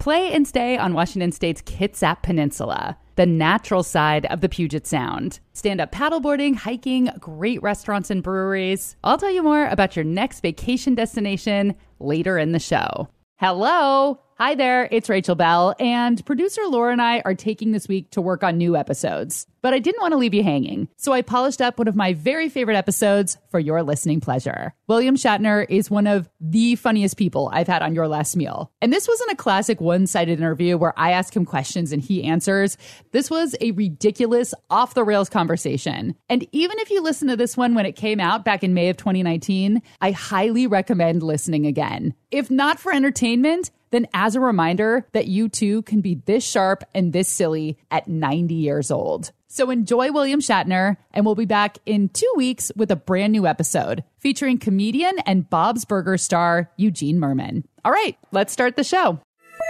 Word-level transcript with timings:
play 0.00 0.32
and 0.32 0.48
stay 0.48 0.76
on 0.76 0.94
Washington 0.94 1.30
State's 1.30 1.62
Kitsap 1.62 2.22
Peninsula, 2.22 2.96
the 3.14 3.26
natural 3.26 3.82
side 3.82 4.26
of 4.26 4.40
the 4.40 4.48
Puget 4.48 4.86
Sound. 4.86 5.38
Stand 5.52 5.80
up 5.80 5.92
paddleboarding, 5.92 6.56
hiking, 6.56 7.10
great 7.20 7.62
restaurants 7.62 8.10
and 8.10 8.22
breweries. 8.22 8.96
I'll 9.04 9.18
tell 9.18 9.30
you 9.30 9.42
more 9.42 9.66
about 9.68 9.94
your 9.94 10.04
next 10.04 10.40
vacation 10.40 10.94
destination 10.94 11.76
later 12.00 12.38
in 12.38 12.52
the 12.52 12.58
show. 12.58 13.08
Hello. 13.36 14.20
Hi 14.40 14.54
there, 14.54 14.88
it's 14.90 15.10
Rachael 15.10 15.34
Belle, 15.34 15.74
and 15.78 16.24
producer 16.24 16.62
Laura 16.66 16.92
and 16.92 17.02
I 17.02 17.20
are 17.26 17.34
taking 17.34 17.72
this 17.72 17.86
week 17.88 18.10
to 18.12 18.22
work 18.22 18.42
on 18.42 18.56
new 18.56 18.74
episodes. 18.74 19.46
But 19.60 19.74
I 19.74 19.78
didn't 19.78 20.00
want 20.00 20.12
to 20.12 20.16
leave 20.16 20.32
you 20.32 20.42
hanging, 20.42 20.88
so 20.96 21.12
I 21.12 21.20
polished 21.20 21.60
up 21.60 21.76
one 21.76 21.88
of 21.88 21.94
my 21.94 22.14
very 22.14 22.48
favorite 22.48 22.78
episodes 22.78 23.36
for 23.50 23.60
your 23.60 23.82
listening 23.82 24.18
pleasure. 24.18 24.72
William 24.88 25.14
Shatner 25.14 25.66
is 25.68 25.90
one 25.90 26.06
of 26.06 26.30
the 26.40 26.76
funniest 26.76 27.18
people 27.18 27.50
I've 27.52 27.68
had 27.68 27.82
on 27.82 27.94
Your 27.94 28.08
Last 28.08 28.34
Meal. 28.34 28.72
And 28.80 28.90
this 28.90 29.06
wasn't 29.06 29.32
a 29.32 29.36
classic 29.36 29.78
one 29.78 30.06
sided 30.06 30.38
interview 30.38 30.78
where 30.78 30.98
I 30.98 31.12
ask 31.12 31.36
him 31.36 31.44
questions 31.44 31.92
and 31.92 32.00
he 32.00 32.24
answers. 32.24 32.78
This 33.12 33.28
was 33.28 33.54
a 33.60 33.72
ridiculous, 33.72 34.54
off 34.70 34.94
the 34.94 35.04
rails 35.04 35.28
conversation. 35.28 36.14
And 36.30 36.46
even 36.52 36.78
if 36.78 36.88
you 36.88 37.02
listen 37.02 37.28
to 37.28 37.36
this 37.36 37.58
one 37.58 37.74
when 37.74 37.84
it 37.84 37.92
came 37.92 38.20
out 38.20 38.46
back 38.46 38.64
in 38.64 38.72
May 38.72 38.88
of 38.88 38.96
2019, 38.96 39.82
I 40.00 40.12
highly 40.12 40.66
recommend 40.66 41.22
listening 41.22 41.66
again. 41.66 42.14
If 42.30 42.50
not 42.50 42.80
for 42.80 42.92
entertainment, 42.92 43.70
then 43.90 44.06
as 44.14 44.34
a 44.34 44.40
reminder 44.40 45.06
that 45.12 45.26
you 45.26 45.48
too 45.48 45.82
can 45.82 46.00
be 46.00 46.14
this 46.26 46.44
sharp 46.44 46.84
and 46.94 47.12
this 47.12 47.28
silly 47.28 47.78
at 47.90 48.08
90 48.08 48.54
years 48.54 48.90
old. 48.90 49.32
So 49.48 49.70
enjoy 49.70 50.12
William 50.12 50.40
Shatner, 50.40 50.96
and 51.12 51.26
we'll 51.26 51.34
be 51.34 51.44
back 51.44 51.78
in 51.84 52.08
two 52.08 52.32
weeks 52.36 52.70
with 52.76 52.90
a 52.92 52.96
brand 52.96 53.32
new 53.32 53.46
episode 53.46 54.04
featuring 54.18 54.58
comedian 54.58 55.18
and 55.26 55.50
Bob's 55.50 55.84
Burger 55.84 56.16
star 56.18 56.70
Eugene 56.76 57.18
Mirman. 57.18 57.64
All 57.84 57.90
right, 57.90 58.16
let's 58.30 58.52
start 58.52 58.76
the 58.76 58.84
show. 58.84 59.18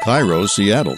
KIRO, 0.05 0.49
Seattle. 0.49 0.97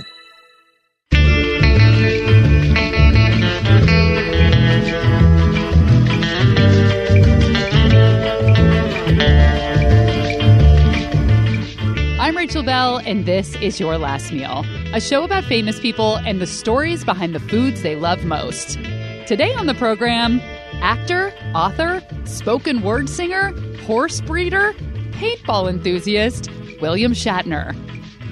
Rachael 12.43 12.65
Belle, 12.65 12.97
and 13.07 13.25
this 13.25 13.55
is 13.61 13.79
Your 13.79 13.97
Last 13.99 14.33
Meal, 14.33 14.65
a 14.93 15.01
show 15.01 15.23
about 15.23 15.45
famous 15.45 15.79
people 15.79 16.17
and 16.17 16.41
the 16.41 16.47
stories 16.49 17.05
behind 17.05 17.37
the 17.37 17.39
foods 17.39 17.83
they 17.83 17.95
love 17.95 18.25
most. 18.25 18.81
Today 19.29 19.55
on 19.55 19.67
the 19.67 19.75
program, 19.75 20.41
actor, 20.81 21.33
author, 21.55 22.03
spoken 22.25 22.83
word 22.83 23.09
singer, 23.09 23.53
horse 23.83 24.21
breeder, 24.23 24.73
paintball 25.13 25.71
enthusiast, 25.71 26.51
William 26.81 27.13
Shatner. 27.13 27.77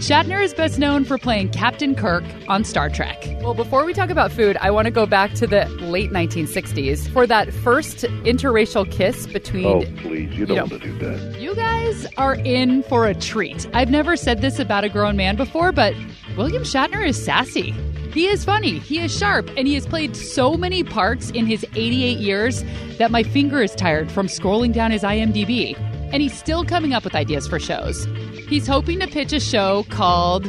Shatner 0.00 0.42
is 0.42 0.54
best 0.54 0.78
known 0.78 1.04
for 1.04 1.18
playing 1.18 1.50
Captain 1.50 1.94
Kirk 1.94 2.24
on 2.48 2.64
Star 2.64 2.88
Trek. 2.88 3.22
Well, 3.42 3.52
before 3.52 3.84
we 3.84 3.92
talk 3.92 4.08
about 4.08 4.32
food, 4.32 4.56
I 4.58 4.70
want 4.70 4.86
to 4.86 4.90
go 4.90 5.04
back 5.04 5.34
to 5.34 5.46
the 5.46 5.68
late 5.78 6.10
1960s 6.10 7.12
for 7.12 7.26
that 7.26 7.52
first 7.52 7.98
interracial 8.24 8.90
kiss 8.90 9.26
between. 9.26 9.66
Oh, 9.66 9.82
please, 10.00 10.34
you 10.34 10.46
don't 10.46 10.56
know, 10.56 10.62
want 10.64 10.82
to 10.82 10.90
do 10.90 10.98
that. 11.00 11.38
You 11.38 11.54
guys 11.54 12.06
are 12.16 12.36
in 12.36 12.82
for 12.84 13.04
a 13.04 13.14
treat. 13.14 13.68
I've 13.74 13.90
never 13.90 14.16
said 14.16 14.40
this 14.40 14.58
about 14.58 14.84
a 14.84 14.88
grown 14.88 15.18
man 15.18 15.36
before, 15.36 15.70
but 15.70 15.94
William 16.34 16.62
Shatner 16.62 17.06
is 17.06 17.22
sassy. 17.22 17.72
He 18.14 18.26
is 18.26 18.42
funny, 18.42 18.78
he 18.78 19.00
is 19.00 19.14
sharp, 19.14 19.50
and 19.54 19.68
he 19.68 19.74
has 19.74 19.86
played 19.86 20.16
so 20.16 20.56
many 20.56 20.82
parts 20.82 21.28
in 21.28 21.44
his 21.44 21.62
88 21.74 22.16
years 22.16 22.64
that 22.96 23.10
my 23.10 23.22
finger 23.22 23.62
is 23.62 23.74
tired 23.74 24.10
from 24.10 24.28
scrolling 24.28 24.72
down 24.72 24.92
his 24.92 25.02
IMDb. 25.02 25.78
And 26.12 26.22
he's 26.22 26.36
still 26.36 26.64
coming 26.64 26.94
up 26.94 27.04
with 27.04 27.14
ideas 27.14 27.46
for 27.46 27.60
shows. 27.60 28.06
He's 28.50 28.66
hoping 28.66 28.98
to 28.98 29.06
pitch 29.06 29.32
a 29.32 29.38
show 29.38 29.86
called 29.90 30.46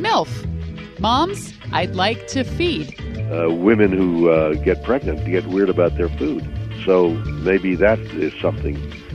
MILF 0.00 0.98
Moms 0.98 1.54
I'd 1.70 1.94
Like 1.94 2.26
to 2.26 2.42
Feed. 2.42 2.92
Uh, 3.32 3.54
women 3.54 3.92
who 3.92 4.30
uh, 4.30 4.54
get 4.54 4.82
pregnant 4.82 5.24
get 5.24 5.46
weird 5.46 5.70
about 5.70 5.96
their 5.96 6.08
food. 6.08 6.44
So 6.84 7.10
maybe 7.10 7.76
that 7.76 8.00
is 8.00 8.34
something 8.40 8.74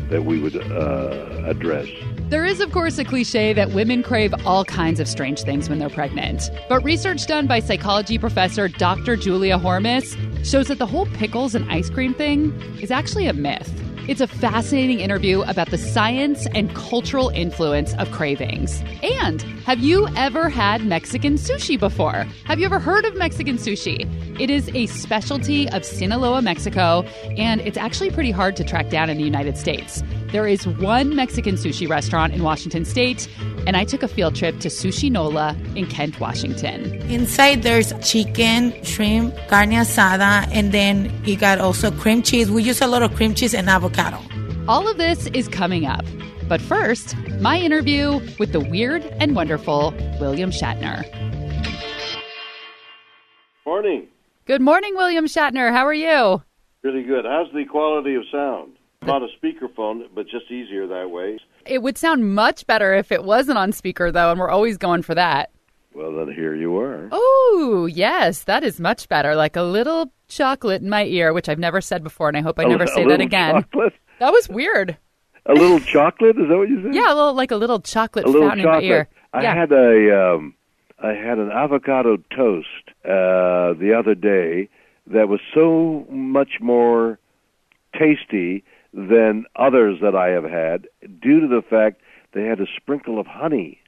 that 0.09 0.24
we 0.24 0.40
would 0.40 0.56
uh, 0.56 1.44
address. 1.46 1.90
There 2.30 2.46
is, 2.46 2.62
of 2.62 2.72
course, 2.72 2.97
a 3.00 3.03
cliche 3.03 3.52
that 3.52 3.72
women 3.72 4.02
crave 4.02 4.34
all 4.46 4.64
kinds 4.64 5.02
of 5.02 5.09
strange 5.09 5.41
things 5.41 5.68
when 5.68 5.80
they're 5.80 5.90
pregnant. 5.90 6.50
But 6.70 6.86
research 6.86 7.28
done 7.28 7.47
by 7.47 7.59
psychology 7.59 8.18
professor 8.18 8.70
Dr. 8.70 9.18
Julia 9.18 9.58
Hormes 9.58 10.16
shows 10.50 10.70
that 10.70 10.80
the 10.80 10.86
whole 10.86 11.06
pickles 11.08 11.53
and 11.53 11.70
ice 11.70 11.90
cream 11.90 12.14
thing 12.14 12.53
is 12.80 12.91
actually 12.91 13.28
a 13.28 13.34
myth. 13.34 13.70
It's 14.08 14.20
a 14.20 14.26
fascinating 14.26 15.00
interview 15.00 15.42
about 15.44 15.70
the 15.70 15.78
science 15.78 16.48
and 16.56 16.74
cultural 16.76 17.30
influence 17.30 17.94
of 17.96 18.12
cravings. 18.12 18.84
And 19.04 19.44
have 19.66 19.80
you 19.80 20.08
ever 20.18 20.50
had 20.50 20.84
Mexican 20.86 21.36
sushi 21.36 21.80
before? 21.80 22.26
Have 22.46 22.60
you 22.60 22.66
ever 22.66 22.80
heard 22.80 23.06
of 23.06 23.16
Mexican 23.16 23.58
sushi? 23.58 24.08
It 24.41 24.50
is 24.50 24.72
a 24.74 24.88
specialty 24.88 25.69
of 25.69 25.85
Sinaloa, 25.85 26.41
Mexico, 26.41 27.03
and 27.38 27.62
it's 27.62 27.78
actually 27.78 28.09
pretty 28.09 28.31
hard 28.31 28.56
to 28.56 28.63
track 28.63 28.90
down 28.90 29.07
in 29.07 29.18
the 29.18 29.24
United 29.24 29.56
States. 29.56 30.02
There 30.31 30.47
is 30.47 30.66
one 30.66 31.16
Mexican 31.16 31.57
sushi 31.57 31.88
restaurant 31.88 32.34
in 32.34 32.41
Washington 32.41 32.84
state, 32.84 33.29
and 33.68 33.78
I 33.78 33.85
took 33.85 34.02
a 34.02 34.07
field 34.07 34.35
trip 34.35 34.59
to 34.62 34.69
Sushi 34.69 35.12
Nola 35.12 35.56
in 35.75 35.85
Kent, 35.85 36.19
Washington. 36.19 36.85
Inside 37.03 37.62
there's 37.62 37.94
chicken, 38.02 38.74
shrimp, 38.84 39.38
carne 39.47 39.74
asada, 39.74 40.50
and 40.52 40.72
then 40.72 41.13
you 41.23 41.38
got 41.38 41.59
also 41.59 41.91
cream 41.91 42.23
cheese. 42.23 42.50
We 42.50 42.63
use 42.63 42.81
a 42.81 42.88
lot 42.88 43.03
of 43.03 43.13
cream 43.13 43.35
cheese 43.35 43.53
and 43.53 43.69
avocado. 43.69 44.18
All 44.68 44.90
of 44.90 44.97
this 44.97 45.28
is 45.28 45.47
coming 45.50 45.85
up. 45.85 46.03
But 46.47 46.62
first, 46.62 47.16
my 47.41 47.59
interview 47.59 48.19
with 48.40 48.53
the 48.53 48.59
weird 48.59 49.06
and 49.19 49.35
wonderful 49.35 49.94
William 50.19 50.50
Shatner. 50.50 51.06
Morning. 53.68 54.08
Good 54.46 54.62
morning, 54.62 54.96
William 54.96 55.25
Shatner. 55.25 55.72
How 55.72 55.85
are 55.85 55.94
you? 55.94 56.41
Really 56.84 57.03
good. 57.03 57.25
How's 57.25 57.52
the 57.53 57.63
quality 57.66 58.16
of 58.16 58.24
sound? 58.31 58.74
Not 59.03 59.22
a 59.22 59.28
speakerphone, 59.41 60.03
but 60.16 60.28
just 60.28 60.50
easier 60.50 60.88
that 60.88 61.12
way. 61.12 61.40
It 61.66 61.84
would 61.84 61.97
sound 61.97 62.34
much 62.34 62.66
better 62.66 62.94
if 62.96 63.12
it 63.12 63.24
wasn't 63.24 63.59
on 63.59 63.72
speaker, 63.72 64.12
though, 64.12 64.31
and 64.31 64.40
we're 64.40 64.50
always 64.50 64.78
going 64.78 65.03
for 65.03 65.13
that. 65.13 65.52
Well, 65.94 66.16
then 66.16 66.34
here 66.34 66.56
you 66.56 66.75
are. 66.79 67.07
Oh, 67.12 67.88
yes, 67.91 68.44
that 68.44 68.63
is 68.63 68.79
much 68.79 69.07
better. 69.09 69.35
Like 69.35 69.56
a 69.56 69.62
little 69.62 70.12
chocolate 70.28 70.81
in 70.81 70.90
my 70.90 71.06
ear, 71.06 71.34
which 71.34 71.47
I've 71.47 71.59
never 71.59 71.79
said 71.79 72.03
before, 72.03 72.28
and 72.28 72.38
I 72.38 72.41
hope 72.41 72.58
I 72.59 72.63
A 72.63 72.68
never 72.68 72.88
say 72.88 73.03
that 73.03 73.08
little 73.08 73.25
again. 73.25 73.63
Chocolate? 73.63 73.94
That 74.19 74.31
was 74.31 74.50
weird. 74.50 74.97
A 75.46 75.53
little 75.53 75.79
chocolate? 75.79 76.38
Is 76.38 76.47
that 76.50 76.58
what 76.58 76.69
you 76.69 76.81
said? 76.84 76.96
Yeah, 76.96 77.13
a 77.13 77.16
little 77.16 77.34
like 77.34 77.52
a 77.52 77.56
little 77.56 77.79
chocolate 77.79 78.25
a 78.25 78.28
little 78.28 78.47
fountain 78.47 78.66
chocolate. 78.66 78.84
in 78.84 78.90
my 78.90 78.96
ear. 78.96 79.09
I 79.34 79.41
yeah. 79.44 79.56
had 79.56 79.72
a 79.72 80.35
um, 80.35 80.56
I 81.04 81.14
had 81.14 81.40
an 81.40 81.52
avocado 81.52 82.18
toast 82.36 82.68
uh, 83.04 83.74
the 83.74 83.96
other 83.98 84.16
day 84.16 84.70
that 85.08 85.28
was 85.28 85.40
so 85.54 86.06
much 86.10 86.60
more 86.62 87.18
tasty 87.98 88.64
than 88.94 89.46
others 89.56 90.00
that 90.02 90.16
I 90.16 90.30
have 90.30 90.44
had 90.44 90.88
due 91.22 91.40
to 91.40 91.48
the 91.48 91.64
fact 91.68 92.02
they 92.34 92.44
had 92.44 92.60
a 92.60 92.68
sprinkle 92.78 93.20
of 93.20 93.26
honey 93.26 93.80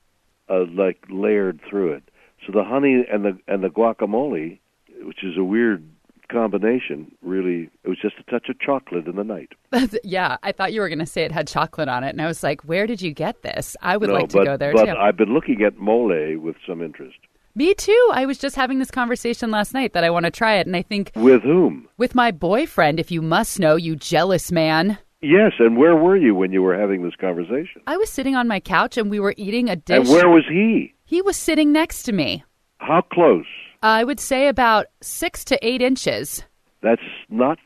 uh, 0.50 0.66
like 0.72 1.06
layered 1.10 1.60
through 1.70 1.94
it. 1.94 2.04
So 2.46 2.52
the 2.52 2.64
honey 2.64 3.06
and 3.10 3.24
the 3.24 3.38
and 3.48 3.64
the 3.64 3.70
guacamole, 3.70 4.60
which 5.02 5.24
is 5.24 5.38
a 5.38 5.44
weird 5.44 5.88
combination, 6.30 7.12
really 7.22 7.70
it 7.84 7.90
was 7.90 7.98
just 8.02 8.16
a 8.20 8.32
touch 8.32 8.50
of 8.50 8.60
chocolate 8.60 9.08
in 9.08 9.16
the 9.16 9.24
night. 9.24 9.54
yeah, 10.04 10.38
I 10.44 10.52
thought 10.52 10.74
you 10.74 10.82
were 10.82 10.90
going 10.90 11.00
to 11.00 11.06
say 11.06 11.24
it 11.24 11.32
had 11.32 11.48
chocolate 11.48 11.90
on 11.90 12.04
it, 12.04 12.10
and 12.10 12.22
I 12.22 12.28
was 12.28 12.44
like, 12.44 12.62
"Where 12.62 12.88
did 12.88 13.02
you 13.02 13.14
get 13.14 13.42
this? 13.42 13.76
I 13.82 13.98
would 13.98 14.10
no, 14.10 14.16
like 14.16 14.30
to 14.30 14.38
but, 14.38 14.46
go 14.46 14.58
there 14.58 14.74
but 14.74 14.86
too." 14.86 14.92
I've 14.92 15.18
been 15.18 15.34
looking 15.34 15.62
at 15.64 15.78
mole 15.78 16.38
with 16.38 16.56
some 16.68 16.82
interest. 16.82 17.18
Me 17.56 17.74
too. 17.76 18.10
I 18.12 18.26
was 18.26 18.40
just 18.40 18.56
having 18.56 18.80
this 18.80 18.90
conversation 18.90 19.52
last 19.52 19.74
night 19.74 19.94
that 19.94 20.04
I 20.04 20.10
want 20.10 20.26
to 20.26 20.32
try 20.32 20.56
it, 20.56 20.66
and 20.66 20.76
I 20.76 20.82
think 20.82 21.12
With 21.16 21.44
whom? 21.44 21.88
with 21.98 22.16
my 22.16 22.32
boyfriend, 22.32 23.00
if 23.00 23.12
you 23.12 23.22
must 23.22 23.60
know, 23.60 23.76
you 23.76 23.96
jealous 23.96 24.52
man. 24.52 24.98
Yes, 25.22 25.54
and 25.60 25.78
where 25.78 25.96
were 25.96 26.18
you 26.18 26.36
when 26.36 26.52
you 26.52 26.62
were 26.62 26.78
having 26.78 27.04
this 27.04 27.16
conversation? 27.16 27.82
I 27.88 27.96
was 27.96 28.10
sitting 28.10 28.36
on 28.36 28.48
my 28.48 28.60
couch 28.60 28.98
and 28.98 29.10
we 29.10 29.20
were 29.22 29.36
eating 29.38 29.70
a 29.70 29.76
dish. 29.76 30.00
And 30.00 30.10
where 30.10 30.30
was 30.30 30.44
he? 30.50 30.94
he 31.06 31.22
was 31.22 31.38
sitting 31.38 31.72
next 31.72 32.04
to 32.04 32.12
me. 32.12 32.44
How 32.80 33.02
close? 33.02 33.46
I 33.84 34.06
would 34.06 34.20
say 34.20 34.48
about 34.48 34.88
six 35.02 35.44
to 35.46 35.60
eight 35.66 35.82
inches. 35.82 36.44
That's 36.82 37.02
not 37.30 37.60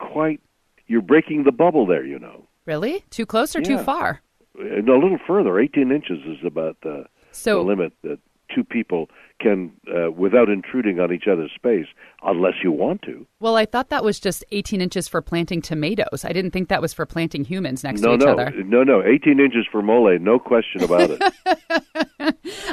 quite. 0.00 0.40
You're 0.88 1.00
breaking 1.00 1.44
the 1.44 1.52
bubble 1.52 1.86
there, 1.86 2.04
you 2.04 2.18
know. 2.18 2.48
Really? 2.66 3.04
Too 3.10 3.24
close 3.24 3.54
or 3.54 3.62
too 3.62 3.78
far? 3.78 4.20
No, 4.56 4.94
a 4.94 5.00
little 5.00 5.18
further. 5.26 5.58
18 5.58 5.92
inches 5.92 6.18
is 6.26 6.44
about 6.44 6.76
the, 6.82 7.04
So 7.30 7.62
the 7.62 7.68
limit 7.68 7.92
that 8.02 8.18
two 8.54 8.64
people 8.64 9.08
can, 9.38 9.72
uh, 9.88 10.10
without 10.10 10.48
intruding 10.48 10.98
on 10.98 11.12
each 11.12 11.28
other's 11.30 11.52
space, 11.54 11.86
unless 12.22 12.54
you 12.62 12.72
want 12.72 13.02
to. 13.02 13.26
Well, 13.38 13.56
I 13.56 13.64
thought 13.64 13.88
that 13.90 14.04
was 14.04 14.18
just 14.18 14.44
18 14.50 14.80
inches 14.80 15.06
for 15.06 15.22
planting 15.22 15.62
tomatoes. 15.62 16.24
I 16.24 16.32
didn't 16.32 16.50
think 16.50 16.68
that 16.68 16.82
was 16.82 16.92
for 16.92 17.06
planting 17.06 17.44
humans 17.44 17.84
next 17.84 18.00
no, 18.00 18.08
to 18.08 18.14
each 18.14 18.20
no, 18.20 18.32
other. 18.32 18.50
no, 18.64 18.82
no. 18.82 19.02
18 19.02 19.38
inches 19.38 19.66
for 19.70 19.82
mole, 19.82 20.18
no 20.20 20.38
question 20.38 20.82
about 20.82 21.10
it. 21.10 21.22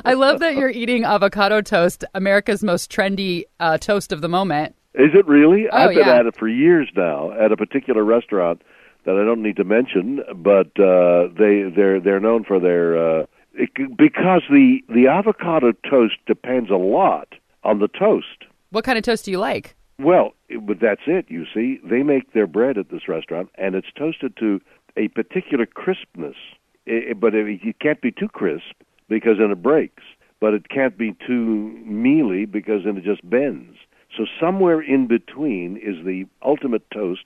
I 0.06 0.14
love 0.14 0.40
that 0.40 0.56
you're 0.56 0.70
eating 0.70 1.04
avocado 1.04 1.62
toast, 1.62 2.04
America's 2.14 2.64
most 2.64 2.92
trendy 2.92 3.44
uh, 3.60 3.78
toast 3.78 4.12
of 4.12 4.22
the 4.22 4.30
moment. 4.30 4.76
Is 4.94 5.12
it 5.14 5.28
really? 5.28 5.68
Oh, 5.70 5.78
I've 5.78 5.90
been 5.90 6.08
yeah. 6.08 6.16
at 6.16 6.26
it 6.26 6.36
for 6.38 6.48
years 6.48 6.90
now 6.96 7.32
at 7.32 7.52
a 7.52 7.58
particular 7.58 8.04
restaurant 8.04 8.62
that 9.06 9.16
I 9.16 9.24
don't 9.24 9.44
need 9.44 9.56
to 9.58 9.64
mention, 9.64 10.22
but 10.36 10.68
uh, 10.80 11.28
they 11.38 11.72
they're 11.76 12.00
they're 12.00 12.20
known 12.20 12.44
for 12.44 12.60
their 12.60 12.98
uh, 12.98 13.26
It, 13.54 13.98
because 13.98 14.44
the 14.50 14.84
the 14.88 15.08
avocado 15.08 15.72
toast 15.90 16.16
depends 16.26 16.70
a 16.70 16.76
lot 16.76 17.30
on 17.64 17.80
the 17.80 17.88
toast. 17.88 18.46
What 18.70 18.86
kind 18.86 18.98
of 18.98 19.04
toast 19.04 19.26
do 19.26 19.32
you 19.32 19.40
like? 19.40 19.76
Well, 20.00 20.34
but 20.62 20.80
that's 20.80 21.02
it. 21.08 21.26
You 21.28 21.46
see, 21.54 21.80
they 21.84 22.04
make 22.04 22.34
their 22.34 22.48
bread 22.48 22.78
at 22.78 22.90
this 22.90 23.08
restaurant, 23.08 23.50
and 23.56 23.76
it's 23.76 23.88
toasted 23.98 24.38
to 24.38 24.62
a 24.96 25.08
particular 25.10 25.66
crispness. 25.66 26.36
It, 26.86 27.20
but 27.20 27.34
it, 27.34 27.60
it 27.64 27.80
can't 27.80 28.00
be 28.00 28.12
too 28.12 28.30
crisp 28.30 28.76
because 29.10 29.38
then 29.40 29.52
it 29.52 29.62
breaks. 29.62 30.04
But 30.40 30.54
it 30.54 30.70
can't 30.70 30.98
be 30.98 31.16
too 31.26 31.80
mealy 31.84 32.46
because 32.46 32.84
then 32.86 32.98
it 32.98 33.04
just 33.04 33.28
bends. 33.28 33.78
So 34.16 34.26
somewhere 34.40 34.82
in 34.82 35.08
between 35.08 35.78
is 35.78 36.06
the 36.06 36.26
ultimate 36.44 36.84
toast 36.92 37.26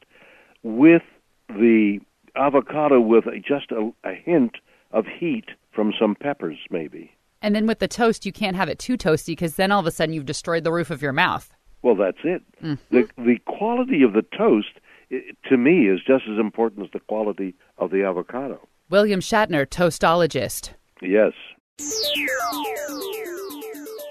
with 0.63 1.03
the 1.49 1.99
avocado 2.35 2.99
with 2.99 3.25
just 3.45 3.71
a, 3.71 3.91
a 4.03 4.13
hint 4.13 4.55
of 4.91 5.05
heat 5.05 5.45
from 5.71 5.93
some 5.97 6.15
peppers, 6.15 6.57
maybe. 6.69 7.11
And 7.41 7.55
then 7.55 7.65
with 7.65 7.79
the 7.79 7.87
toast, 7.87 8.25
you 8.25 8.31
can't 8.31 8.55
have 8.55 8.69
it 8.69 8.79
too 8.79 8.97
toasty 8.97 9.27
because 9.27 9.55
then 9.55 9.71
all 9.71 9.79
of 9.79 9.87
a 9.87 9.91
sudden 9.91 10.13
you've 10.13 10.25
destroyed 10.25 10.63
the 10.63 10.71
roof 10.71 10.91
of 10.91 11.01
your 11.01 11.13
mouth. 11.13 11.51
Well, 11.81 11.95
that's 11.95 12.19
it. 12.23 12.43
Mm-hmm. 12.61 12.95
The 12.95 13.09
the 13.17 13.39
quality 13.45 14.03
of 14.03 14.13
the 14.13 14.23
toast 14.37 14.79
it, 15.09 15.35
to 15.49 15.57
me 15.57 15.87
is 15.87 15.99
just 16.05 16.25
as 16.31 16.37
important 16.37 16.85
as 16.85 16.91
the 16.93 16.99
quality 16.99 17.55
of 17.77 17.89
the 17.89 18.03
avocado. 18.03 18.59
William 18.89 19.19
Shatner, 19.19 19.65
toastologist. 19.65 20.73
Yes. 21.01 21.33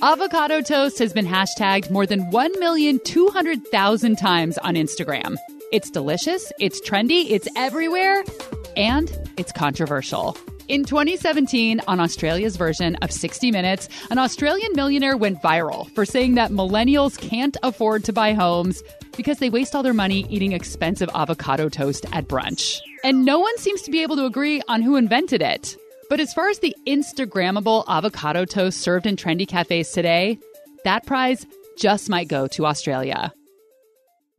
Avocado 0.02 0.62
toast 0.62 0.98
has 0.98 1.12
been 1.12 1.26
hashtagged 1.26 1.90
more 1.90 2.06
than 2.06 2.30
1,200,000 2.30 4.18
times 4.18 4.56
on 4.58 4.74
Instagram. 4.74 5.36
It's 5.72 5.90
delicious, 5.90 6.50
it's 6.58 6.80
trendy, 6.80 7.30
it's 7.30 7.46
everywhere, 7.54 8.24
and 8.78 9.12
it's 9.36 9.52
controversial. 9.52 10.38
In 10.68 10.84
2017, 10.84 11.82
on 11.86 12.00
Australia's 12.00 12.56
version 12.56 12.96
of 13.02 13.12
60 13.12 13.50
Minutes, 13.50 13.90
an 14.10 14.16
Australian 14.16 14.70
millionaire 14.74 15.18
went 15.18 15.42
viral 15.42 15.90
for 15.94 16.06
saying 16.06 16.34
that 16.36 16.50
millennials 16.50 17.18
can't 17.18 17.58
afford 17.62 18.02
to 18.04 18.12
buy 18.12 18.32
homes 18.32 18.82
because 19.18 19.38
they 19.38 19.50
waste 19.50 19.74
all 19.74 19.82
their 19.82 19.92
money 19.92 20.24
eating 20.30 20.52
expensive 20.52 21.10
avocado 21.14 21.68
toast 21.68 22.06
at 22.12 22.26
brunch. 22.26 22.80
And 23.04 23.26
no 23.26 23.38
one 23.38 23.58
seems 23.58 23.82
to 23.82 23.90
be 23.90 24.02
able 24.02 24.16
to 24.16 24.24
agree 24.24 24.62
on 24.66 24.80
who 24.80 24.96
invented 24.96 25.42
it. 25.42 25.76
But 26.10 26.20
as 26.20 26.34
far 26.34 26.50
as 26.50 26.58
the 26.58 26.76
Instagrammable 26.86 27.84
avocado 27.88 28.44
toast 28.44 28.80
served 28.80 29.06
in 29.06 29.16
trendy 29.16 29.48
cafes 29.48 29.92
today, 29.92 30.38
that 30.84 31.06
prize 31.06 31.46
just 31.78 32.10
might 32.10 32.28
go 32.28 32.46
to 32.48 32.66
Australia. 32.66 33.32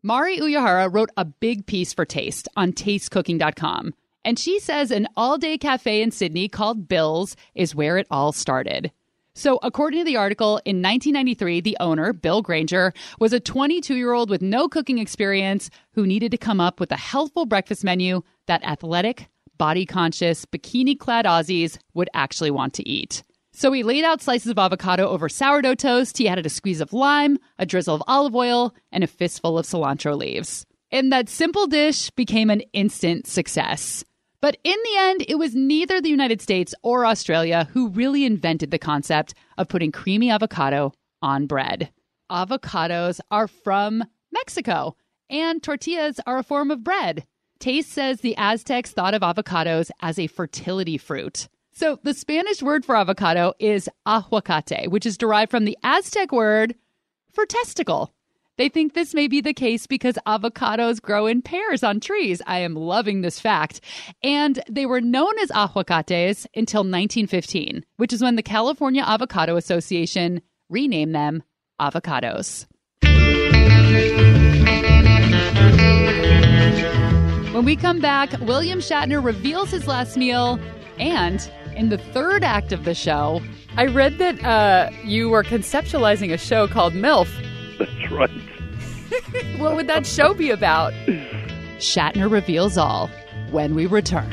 Mari 0.03 0.38
Uyehara 0.38 0.94
wrote 0.94 1.09
a 1.18 1.25
big 1.25 1.65
piece 1.65 1.94
for 1.94 2.06
Taste 2.06 2.47
on 2.56 2.73
tastecooking.com 2.73 3.94
and 4.23 4.38
she 4.38 4.59
says 4.59 4.91
an 4.91 5.07
all 5.18 5.38
day 5.38 5.57
cafe 5.57 6.01
in 6.01 6.12
Sydney 6.12 6.47
called 6.47 6.88
Bill's 6.88 7.35
is 7.56 7.75
where 7.75 7.97
it 7.97 8.07
all 8.12 8.31
started. 8.31 8.91
So, 9.33 9.59
according 9.63 10.01
to 10.01 10.06
the 10.06 10.18
article, 10.18 10.57
in 10.65 10.81
1993, 10.81 11.62
the 11.62 11.77
owner, 11.79 12.12
Bill 12.12 12.41
Granger, 12.41 12.94
was 13.18 13.31
a 13.31 13.39
22 13.39 13.95
year 13.95 14.12
old 14.12 14.29
with 14.29 14.41
no 14.41 14.68
cooking 14.68 14.97
experience 14.97 15.69
who 15.94 16.06
needed 16.06 16.31
to 16.31 16.38
come 16.38 16.59
up 16.59 16.79
with 16.79 16.91
a 16.91 16.97
healthful 16.97 17.45
breakfast 17.45 17.83
menu 17.83 18.23
that 18.47 18.63
athletic, 18.63 19.29
body 19.61 19.85
conscious, 19.85 20.43
bikini 20.43 20.97
clad 20.97 21.25
Aussies 21.25 21.77
would 21.93 22.09
actually 22.15 22.49
want 22.49 22.73
to 22.73 22.89
eat. 22.89 23.21
So, 23.53 23.71
he 23.71 23.83
laid 23.83 24.03
out 24.03 24.19
slices 24.19 24.49
of 24.49 24.57
avocado 24.57 25.07
over 25.07 25.29
sourdough 25.29 25.75
toast. 25.75 26.17
He 26.17 26.27
added 26.27 26.47
a 26.47 26.49
squeeze 26.49 26.81
of 26.81 26.93
lime, 26.93 27.37
a 27.59 27.65
drizzle 27.67 27.93
of 27.93 28.01
olive 28.07 28.33
oil, 28.33 28.73
and 28.91 29.03
a 29.03 29.07
fistful 29.07 29.59
of 29.59 29.67
cilantro 29.67 30.17
leaves. 30.17 30.65
And 30.89 31.11
that 31.11 31.29
simple 31.29 31.67
dish 31.67 32.09
became 32.09 32.49
an 32.49 32.61
instant 32.73 33.27
success. 33.27 34.03
But 34.41 34.57
in 34.63 34.77
the 34.83 34.97
end, 34.97 35.25
it 35.27 35.37
was 35.37 35.53
neither 35.53 36.01
the 36.01 36.09
United 36.09 36.41
States 36.41 36.73
or 36.81 37.05
Australia 37.05 37.69
who 37.71 37.89
really 37.89 38.25
invented 38.25 38.71
the 38.71 38.79
concept 38.79 39.35
of 39.59 39.67
putting 39.67 39.91
creamy 39.91 40.31
avocado 40.31 40.91
on 41.21 41.45
bread. 41.45 41.91
Avocados 42.31 43.19
are 43.29 43.47
from 43.47 44.05
Mexico, 44.31 44.95
and 45.29 45.61
tortillas 45.61 46.19
are 46.25 46.39
a 46.39 46.43
form 46.43 46.71
of 46.71 46.83
bread. 46.83 47.27
Taste 47.61 47.91
says 47.91 48.21
the 48.21 48.35
Aztecs 48.37 48.89
thought 48.89 49.13
of 49.13 49.21
avocados 49.21 49.91
as 50.01 50.17
a 50.17 50.25
fertility 50.25 50.97
fruit. 50.97 51.47
So 51.71 51.99
the 52.01 52.15
Spanish 52.15 52.63
word 52.63 52.83
for 52.83 52.95
avocado 52.95 53.53
is 53.59 53.87
aguacate, 54.07 54.87
which 54.87 55.05
is 55.05 55.15
derived 55.15 55.51
from 55.51 55.65
the 55.65 55.77
Aztec 55.83 56.31
word 56.31 56.73
for 57.31 57.45
testicle. 57.45 58.11
They 58.57 58.67
think 58.67 58.95
this 58.95 59.13
may 59.13 59.27
be 59.27 59.41
the 59.41 59.53
case 59.53 59.85
because 59.85 60.17
avocados 60.25 60.99
grow 60.99 61.27
in 61.27 61.43
pairs 61.43 61.83
on 61.83 61.99
trees. 61.99 62.41
I 62.47 62.57
am 62.59 62.75
loving 62.75 63.21
this 63.21 63.39
fact. 63.39 63.79
And 64.23 64.59
they 64.67 64.87
were 64.87 64.99
known 64.99 65.37
as 65.37 65.51
aguacates 65.51 66.47
until 66.55 66.81
1915, 66.81 67.85
which 67.97 68.11
is 68.11 68.23
when 68.23 68.37
the 68.37 68.43
California 68.43 69.03
Avocado 69.03 69.55
Association 69.55 70.41
renamed 70.67 71.13
them 71.13 71.43
avocados. 71.79 72.65
When 77.51 77.65
we 77.65 77.75
come 77.75 78.00
back, 78.00 78.31
William 78.39 78.80
Shatner 78.80 79.21
reveals 79.21 79.71
his 79.71 79.86
last 79.86 80.15
meal, 80.15 80.57
and 80.98 81.51
in 81.75 81.89
the 81.89 81.98
third 81.98 82.45
act 82.45 82.71
of 82.71 82.86
the 82.86 82.95
show, 82.95 83.42
I 83.75 83.88
read 83.88 84.19
that 84.19 84.42
uh, 84.42 84.89
you 85.03 85.27
were 85.27 85.44
conceptualizing 85.44 86.31
a 86.31 86.38
show 86.38 86.65
called 86.69 86.94
MILF. 86.94 87.27
That's 87.77 88.12
right. 88.12 89.57
what 89.59 89.75
would 89.75 89.88
that 89.88 90.06
show 90.06 90.33
be 90.33 90.50
about? 90.50 90.94
Shatner 91.77 92.31
reveals 92.31 92.77
all 92.77 93.09
when 93.50 93.75
we 93.75 93.86
return. 93.86 94.31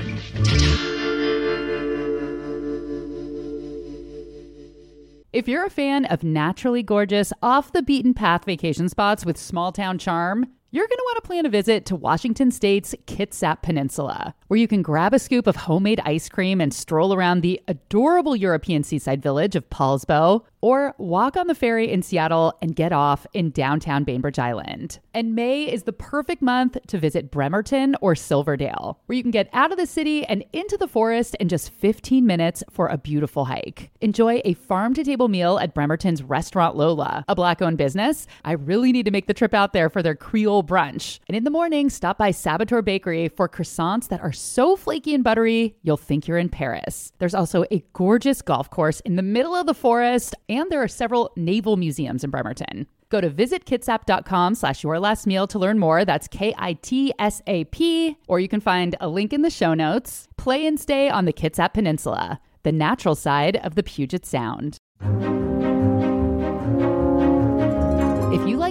If 5.32 5.48
you're 5.48 5.64
a 5.64 5.70
fan 5.70 6.04
of 6.04 6.22
naturally 6.22 6.84
gorgeous, 6.84 7.32
off 7.42 7.72
the 7.72 7.82
beaten 7.82 8.14
path 8.14 8.44
vacation 8.44 8.88
spots 8.88 9.26
with 9.26 9.36
small 9.36 9.72
town 9.72 9.98
charm, 9.98 10.46
you're 10.70 10.86
going 10.86 10.98
to 10.98 11.04
want 11.06 11.16
to 11.16 11.26
plan 11.26 11.46
a 11.46 11.48
visit 11.48 11.86
to 11.86 11.96
Washington 11.96 12.50
State's 12.50 12.94
Kitsap 13.06 13.62
Peninsula, 13.62 14.34
where 14.48 14.58
you 14.58 14.66
can 14.66 14.82
grab 14.82 15.14
a 15.14 15.18
scoop 15.18 15.46
of 15.46 15.56
homemade 15.56 16.00
ice 16.04 16.28
cream 16.28 16.60
and 16.60 16.74
stroll 16.74 17.14
around 17.14 17.40
the 17.40 17.60
adorable 17.68 18.34
European 18.34 18.82
seaside 18.82 19.22
village 19.22 19.54
of 19.54 19.68
Poulsbo, 19.70 20.44
or 20.60 20.94
walk 20.98 21.36
on 21.36 21.46
the 21.46 21.54
ferry 21.54 21.90
in 21.90 22.02
Seattle 22.02 22.56
and 22.60 22.74
get 22.74 22.92
off 22.92 23.26
in 23.32 23.50
downtown 23.50 24.02
Bainbridge 24.04 24.38
Island. 24.38 24.98
And 25.14 25.34
May 25.34 25.64
is 25.64 25.84
the 25.84 25.92
perfect 25.92 26.42
month 26.42 26.76
to 26.88 26.98
visit 26.98 27.30
Bremerton 27.30 27.94
or 28.00 28.16
Silverdale, 28.16 28.98
where 29.06 29.16
you 29.16 29.22
can 29.22 29.30
get 29.30 29.48
out 29.52 29.70
of 29.70 29.78
the 29.78 29.86
city 29.86 30.24
and 30.24 30.44
into 30.52 30.76
the 30.76 30.88
forest 30.88 31.36
in 31.38 31.48
just 31.48 31.70
15 31.70 32.26
minutes 32.26 32.64
for 32.70 32.88
a 32.88 32.98
beautiful 32.98 33.44
hike. 33.44 33.90
Enjoy 34.00 34.40
a 34.44 34.54
farm 34.54 34.94
to 34.94 35.04
table 35.04 35.28
meal 35.28 35.58
at 35.58 35.74
Bremerton's 35.74 36.22
Restaurant 36.22 36.76
Lola, 36.76 37.24
a 37.28 37.36
black 37.36 37.62
owned 37.62 37.78
business. 37.78 38.26
I 38.44 38.52
really 38.52 38.90
need 38.90 39.04
to 39.04 39.12
make 39.12 39.26
the 39.26 39.34
trip 39.34 39.54
out 39.54 39.72
there 39.72 39.88
for 39.88 40.02
their 40.02 40.16
Creole 40.16 40.64
brunch. 40.64 41.20
And 41.28 41.36
in 41.36 41.44
the 41.44 41.50
morning, 41.50 41.88
stop 41.90 42.18
by 42.18 42.32
Saboteur 42.32 42.82
Bakery 42.82 43.28
for 43.28 43.48
croissants 43.48 44.08
that 44.08 44.20
are 44.20 44.32
so 44.38 44.76
flaky 44.76 45.14
and 45.14 45.24
buttery, 45.24 45.76
you'll 45.82 45.96
think 45.96 46.26
you're 46.26 46.38
in 46.38 46.48
Paris. 46.48 47.12
There's 47.18 47.34
also 47.34 47.64
a 47.70 47.84
gorgeous 47.92 48.42
golf 48.42 48.70
course 48.70 49.00
in 49.00 49.16
the 49.16 49.22
middle 49.22 49.54
of 49.54 49.66
the 49.66 49.74
forest 49.74 50.34
and 50.48 50.70
there 50.70 50.82
are 50.82 50.88
several 50.88 51.30
naval 51.36 51.76
museums 51.76 52.24
in 52.24 52.30
Bremerton. 52.30 52.86
Go 53.10 53.20
to 53.20 53.30
visitkitsap.com 53.30 54.54
slash 54.54 54.82
your 54.82 55.00
last 55.00 55.26
meal 55.26 55.46
to 55.46 55.58
learn 55.58 55.78
more. 55.78 56.04
That's 56.04 56.28
K-I-T-S-A-P. 56.28 58.16
Or 58.28 58.40
you 58.40 58.48
can 58.48 58.60
find 58.60 58.96
a 59.00 59.08
link 59.08 59.32
in 59.32 59.42
the 59.42 59.50
show 59.50 59.74
notes. 59.74 60.28
Play 60.36 60.66
and 60.66 60.78
stay 60.78 61.08
on 61.08 61.24
the 61.24 61.32
Kitsap 61.32 61.72
Peninsula, 61.72 62.40
the 62.64 62.72
natural 62.72 63.14
side 63.14 63.56
of 63.56 63.76
the 63.76 63.82
Puget 63.82 64.26
Sound. 64.26 64.76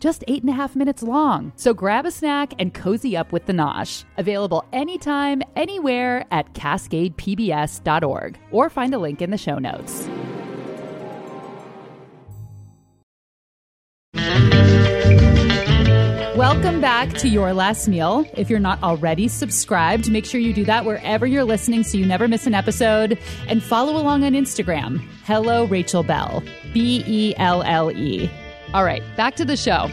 just 0.00 0.24
eight 0.28 0.42
and 0.42 0.50
a 0.50 0.54
half 0.54 0.76
minutes 0.76 1.02
long. 1.02 1.52
So 1.56 1.74
grab 1.74 2.06
a 2.06 2.10
snack 2.10 2.54
and 2.58 2.72
cozy 2.72 3.16
up 3.16 3.32
with 3.32 3.46
the 3.46 3.52
Nosh. 3.52 4.04
Available 4.16 4.64
anytime, 4.72 5.42
anywhere 5.56 6.24
at 6.30 6.52
cascadepbs.org 6.54 8.38
or 8.50 8.70
find 8.70 8.94
a 8.94 8.98
link 8.98 9.22
in 9.22 9.30
the 9.30 9.38
show 9.38 9.58
notes. 9.58 10.08
Welcome 16.38 16.80
back 16.80 17.14
to 17.14 17.28
Your 17.28 17.52
Last 17.52 17.88
Meal. 17.88 18.24
If 18.36 18.48
you're 18.48 18.60
not 18.60 18.80
already 18.80 19.26
subscribed, 19.26 20.08
make 20.08 20.24
sure 20.24 20.40
you 20.40 20.54
do 20.54 20.64
that 20.66 20.84
wherever 20.84 21.26
you're 21.26 21.42
listening 21.42 21.82
so 21.82 21.98
you 21.98 22.06
never 22.06 22.28
miss 22.28 22.46
an 22.46 22.54
episode. 22.54 23.18
And 23.48 23.60
follow 23.60 23.96
along 23.96 24.22
on 24.22 24.34
Instagram. 24.34 25.00
Hello, 25.24 25.64
Rachael 25.64 26.04
Belle. 26.04 26.44
B 26.72 27.02
E 27.08 27.34
L 27.38 27.64
L 27.64 27.90
E. 27.90 28.30
All 28.74 28.84
right, 28.84 29.02
back 29.16 29.34
to 29.36 29.46
the 29.46 29.56
show. 29.56 29.88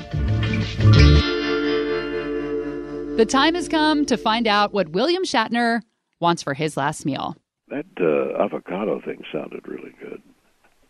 The 3.15 3.25
time 3.25 3.55
has 3.55 3.70
come 3.70 4.05
to 4.08 4.17
find 4.17 4.46
out 4.46 4.74
what 4.74 4.89
William 4.89 5.24
Shatner 5.24 5.82
wants 6.20 6.44
for 6.44 6.53
his 6.53 6.75
last 6.75 7.05
meal. 7.05 7.38
That 7.70 7.86
uh, 8.01 8.44
avocado 8.44 9.00
thing 9.00 9.24
sounded 9.32 9.65
really 9.65 9.94
good. 10.01 10.22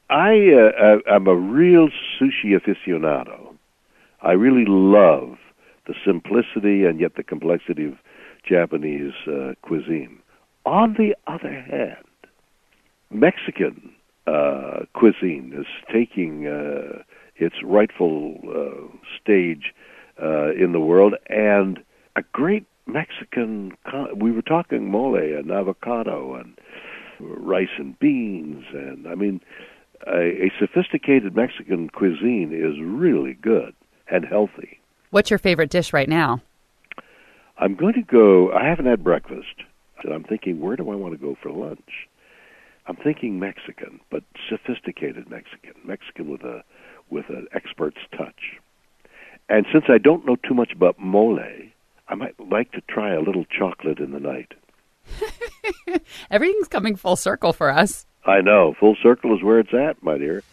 I 0.09 0.51
uh, 0.51 0.97
I'm 1.11 1.27
a 1.27 1.35
real 1.35 1.89
sushi 2.19 2.59
aficionado. 2.59 3.55
I 4.21 4.31
really 4.31 4.65
love 4.65 5.37
the 5.85 5.93
simplicity 6.03 6.85
and 6.85 6.99
yet 6.99 7.15
the 7.15 7.23
complexity 7.23 7.85
of 7.85 7.93
Japanese 8.43 9.13
uh, 9.27 9.53
cuisine. 9.61 10.17
On 10.65 10.93
the 10.93 11.15
other 11.27 11.61
hand, 11.61 12.03
Mexican 13.11 13.93
uh, 14.25 14.79
cuisine 14.93 15.53
is 15.55 15.67
taking 15.93 16.47
uh, 16.47 17.03
its 17.37 17.55
rightful 17.63 18.37
uh, 18.47 18.97
stage 19.21 19.73
uh, 20.21 20.51
in 20.53 20.71
the 20.71 20.79
world, 20.79 21.15
and 21.27 21.83
a 22.15 22.23
great 22.31 22.65
Mexican. 22.85 23.73
Con- 23.89 24.17
we 24.19 24.31
were 24.31 24.41
talking 24.41 24.89
mole 24.89 25.15
and 25.15 25.51
avocado 25.51 26.35
and 26.35 26.57
rice 27.19 27.69
and 27.77 27.97
beans, 27.99 28.65
and 28.73 29.07
I 29.07 29.15
mean, 29.15 29.41
a, 30.07 30.45
a 30.45 30.51
sophisticated 30.59 31.35
Mexican 31.35 31.89
cuisine 31.89 32.51
is 32.53 32.81
really 32.81 33.33
good 33.33 33.73
and 34.09 34.25
healthy. 34.25 34.79
What's 35.11 35.29
your 35.29 35.39
favorite 35.39 35.69
dish 35.69 35.93
right 35.93 36.09
now? 36.09 36.41
I'm 37.57 37.75
going 37.75 37.93
to 37.93 38.01
go. 38.01 38.51
I 38.51 38.65
haven't 38.65 38.85
had 38.85 39.03
breakfast, 39.03 39.63
and 40.03 40.13
I'm 40.13 40.23
thinking, 40.23 40.59
where 40.59 40.75
do 40.75 40.91
I 40.91 40.95
want 40.95 41.13
to 41.13 41.17
go 41.17 41.37
for 41.41 41.51
lunch? 41.51 42.07
I'm 42.87 42.95
thinking 42.97 43.39
Mexican, 43.39 43.99
but 44.11 44.23
sophisticated 44.49 45.29
Mexican, 45.29 45.73
Mexican 45.83 46.29
with 46.29 46.41
a 46.41 46.63
with 47.09 47.29
an 47.29 47.47
expert's 47.53 48.01
touch. 48.17 48.59
And 49.49 49.65
since 49.71 49.85
I 49.89 49.97
don't 49.97 50.25
know 50.25 50.35
too 50.35 50.53
much 50.53 50.71
about 50.71 50.99
mole, 50.99 51.39
I 52.07 52.15
might 52.15 52.39
like 52.39 52.71
to 52.71 52.81
try 52.81 53.13
a 53.13 53.21
little 53.21 53.45
chocolate 53.45 53.99
in 53.99 54.11
the 54.11 54.19
night. 54.19 54.53
Everything's 56.31 56.67
coming 56.67 56.95
full 56.95 57.15
circle 57.15 57.53
for 57.53 57.69
us. 57.69 58.05
I 58.25 58.41
know. 58.41 58.75
Full 58.79 58.95
circle 59.01 59.35
is 59.35 59.43
where 59.43 59.59
it's 59.59 59.73
at, 59.73 60.01
my 60.01 60.17
dear. 60.17 60.43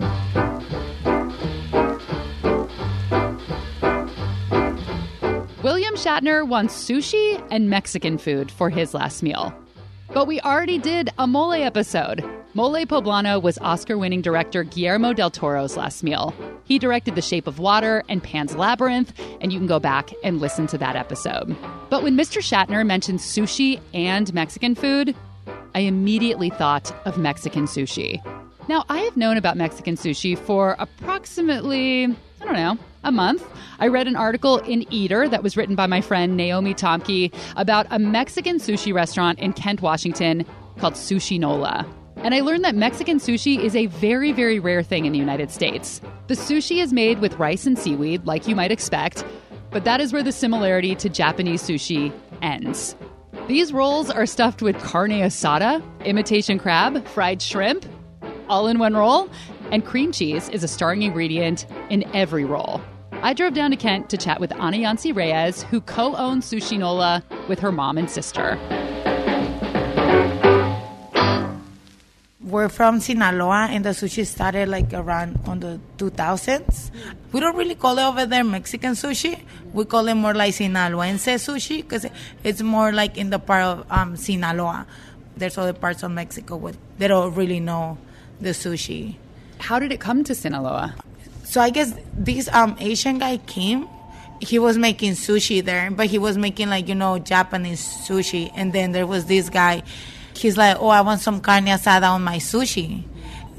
William 5.62 5.95
Shatner 5.95 6.47
wants 6.47 6.75
sushi 6.75 7.43
and 7.51 7.71
Mexican 7.71 8.19
food 8.19 8.51
for 8.51 8.69
his 8.69 8.95
last 8.95 9.23
meal. 9.23 9.55
But 10.14 10.26
we 10.26 10.40
already 10.40 10.78
did 10.78 11.09
a 11.19 11.26
mole 11.26 11.54
episode. 11.54 12.23
Mole 12.52 12.85
Poblano 12.85 13.40
was 13.40 13.57
Oscar 13.59 13.97
winning 13.97 14.21
director 14.21 14.62
Guillermo 14.62 15.14
del 15.14 15.31
Toro's 15.31 15.78
last 15.78 16.02
meal. 16.02 16.35
He 16.64 16.78
directed 16.78 17.14
The 17.14 17.23
Shape 17.23 17.47
of 17.47 17.59
Water 17.59 18.02
and 18.11 18.23
Pan's 18.23 18.54
Labyrinth, 18.54 19.19
and 19.40 19.50
you 19.50 19.59
can 19.59 19.66
go 19.66 19.81
back 19.81 20.11
and 20.23 20.38
listen 20.38 20.66
to 20.66 20.78
that 20.78 20.97
episode. 20.97 21.57
But 21.88 22.02
when 22.02 22.14
Mr. 22.14 22.42
Shatner 22.42 22.85
mentioned 22.85 23.21
sushi 23.21 23.81
and 23.95 24.33
Mexican 24.35 24.75
food, 24.75 25.16
I 25.75 25.81
immediately 25.81 26.50
thought 26.50 26.95
of 27.07 27.16
Mexican 27.16 27.64
sushi. 27.64 28.21
Now, 28.69 28.85
I 28.90 28.99
have 28.99 29.16
known 29.16 29.38
about 29.38 29.57
Mexican 29.57 29.97
sushi 29.97 30.38
for 30.38 30.76
approximately, 30.78 32.04
I 32.04 32.45
don't 32.45 32.52
know, 32.52 32.76
a 33.04 33.12
month. 33.12 33.44
I 33.78 33.88
read 33.88 34.06
an 34.06 34.16
article 34.16 34.59
in 34.59 34.87
Eater 34.92 35.28
that 35.28 35.42
was 35.42 35.56
written 35.56 35.75
by 35.75 35.87
my 35.87 36.00
friend 36.00 36.37
Naomi 36.37 36.75
Tomky 36.75 37.32
about 37.56 37.87
a 37.90 37.99
Mexican 37.99 38.59
sushi 38.59 38.94
restaurant 38.94 39.38
in 39.38 39.52
Kent, 39.52 39.82
Washington 39.82 40.47
called 40.78 40.94
Sushi 40.94 41.38
Nola. 41.38 41.87
And 42.18 42.35
I 42.35 42.40
learned 42.40 42.64
that 42.64 42.76
Mexican 42.76 43.18
sushi 43.18 43.59
is 43.59 43.75
a 43.75 43.87
very, 43.87 44.30
very 44.30 44.61
rare 44.61 44.82
thing 44.82 45.06
in 45.06 45.12
the 45.12 45.18
United 45.18 45.50
States. 45.50 46.00
The 46.28 46.35
sushi 46.35 46.80
is 46.80 46.92
made 46.92 47.18
with 47.18 47.35
rice 47.35 47.66
and 47.66 47.76
seaweed, 47.76 48.25
like 48.26 48.47
you 48.47 48.54
might 48.54 48.71
expect, 48.71 49.25
but 49.71 49.85
that 49.85 50.00
is 50.00 50.12
where 50.12 50.23
the 50.23 50.30
similarity 50.30 50.94
to 50.97 51.09
Japanese 51.09 51.62
sushi 51.62 52.12
ends. 52.40 52.94
These 53.49 53.73
rolls 53.73 54.09
are 54.09 54.26
stuffed 54.26 54.62
with 54.62 54.78
carne 54.78 55.11
asada, 55.11 55.82
imitation 56.04 56.59
crab, 56.59 57.04
fried 57.09 57.42
shrimp, 57.42 57.85
all 58.49 58.68
in 58.68 58.78
one 58.78 58.94
roll, 58.94 59.28
and 59.73 59.85
cream 59.85 60.12
cheese 60.12 60.49
is 60.50 60.62
a 60.62 60.69
starring 60.69 61.02
ingredient 61.02 61.67
in 61.91 62.05
every 62.14 62.45
roll. 62.45 62.81
I 63.23 63.33
drove 63.33 63.55
down 63.55 63.71
to 63.71 63.76
Kent 63.76 64.11
to 64.11 64.17
chat 64.17 64.38
with 64.38 64.50
Anayansi 64.50 65.14
Reyes, 65.17 65.62
who 65.64 65.81
co 65.81 66.14
owns 66.14 66.49
Sushi 66.49 66.79
Nola 66.79 67.25
with 67.49 67.59
her 67.61 67.73
mom 67.73 67.97
and 67.99 68.11
sister. 68.11 68.59
We're 72.41 72.69
from 72.69 73.00
Sinaloa, 73.00 73.69
and 73.71 73.83
the 73.83 73.91
sushi 73.91 74.26
started 74.26 74.69
like 74.69 74.93
around 74.93 75.41
on 75.47 75.61
the 75.61 75.81
2000s. 75.97 76.91
We 77.33 77.41
don't 77.41 77.57
really 77.57 77.76
call 77.76 77.97
it 77.97 78.05
over 78.05 78.26
there 78.26 78.45
Mexican 78.45 78.93
sushi. 78.93 79.41
We 79.73 79.87
call 79.87 80.07
it 80.09 80.14
more 80.14 80.35
like 80.35 80.52
Sinaloense 80.52 81.38
sushi 81.38 81.79
because 81.79 82.05
it's 82.45 82.61
more 82.61 82.93
like 82.93 83.17
in 83.17 83.31
the 83.31 83.38
part 83.38 83.62
of 83.64 83.87
um, 83.91 84.17
Sinaloa. 84.17 84.87
There's 85.35 85.57
other 85.57 85.73
parts 85.73 86.02
of 86.02 86.11
Mexico 86.11 86.57
where 86.57 86.75
they 86.99 87.09
don't 87.09 87.35
really 87.35 87.61
know 87.61 87.97
the 88.38 88.50
sushi. 88.50 89.17
How 89.62 89.78
did 89.78 89.92
it 89.92 90.00
come 90.00 90.25
to 90.25 90.35
Sinaloa? 90.35 90.92
So 91.45 91.61
I 91.61 91.71
guess 91.71 91.95
this 92.14 92.49
um, 92.52 92.76
Asian 92.81 93.19
guy 93.19 93.37
came. 93.37 93.88
He 94.40 94.59
was 94.59 94.76
making 94.76 95.12
sushi 95.12 95.64
there, 95.64 95.88
but 95.88 96.07
he 96.07 96.19
was 96.19 96.37
making 96.37 96.69
like 96.69 96.88
you 96.88 96.97
know 96.97 97.21
Japanese 97.21 97.81
sushi. 97.81 98.50
And 98.57 98.73
then 98.73 98.90
there 98.90 99.07
was 99.07 99.26
this 99.26 99.49
guy. 99.49 99.85
He's 100.35 100.57
like, 100.57 100.78
"Oh, 100.81 100.88
I 100.88 101.02
want 101.02 101.21
some 101.21 101.40
carne 101.40 101.66
asada 101.66 102.11
on 102.11 102.25
my 102.25 102.38
sushi." 102.38 103.04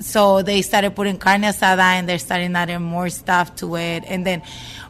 So 0.01 0.41
they 0.41 0.61
started 0.61 0.93
putting 0.93 1.17
carne 1.17 1.43
asada, 1.43 1.95
and 1.95 2.09
they're 2.09 2.19
starting 2.19 2.53
adding 2.53 2.81
more 2.81 3.07
stuff 3.07 3.55
to 3.57 3.77
it. 3.77 4.03
And 4.05 4.25
then 4.25 4.41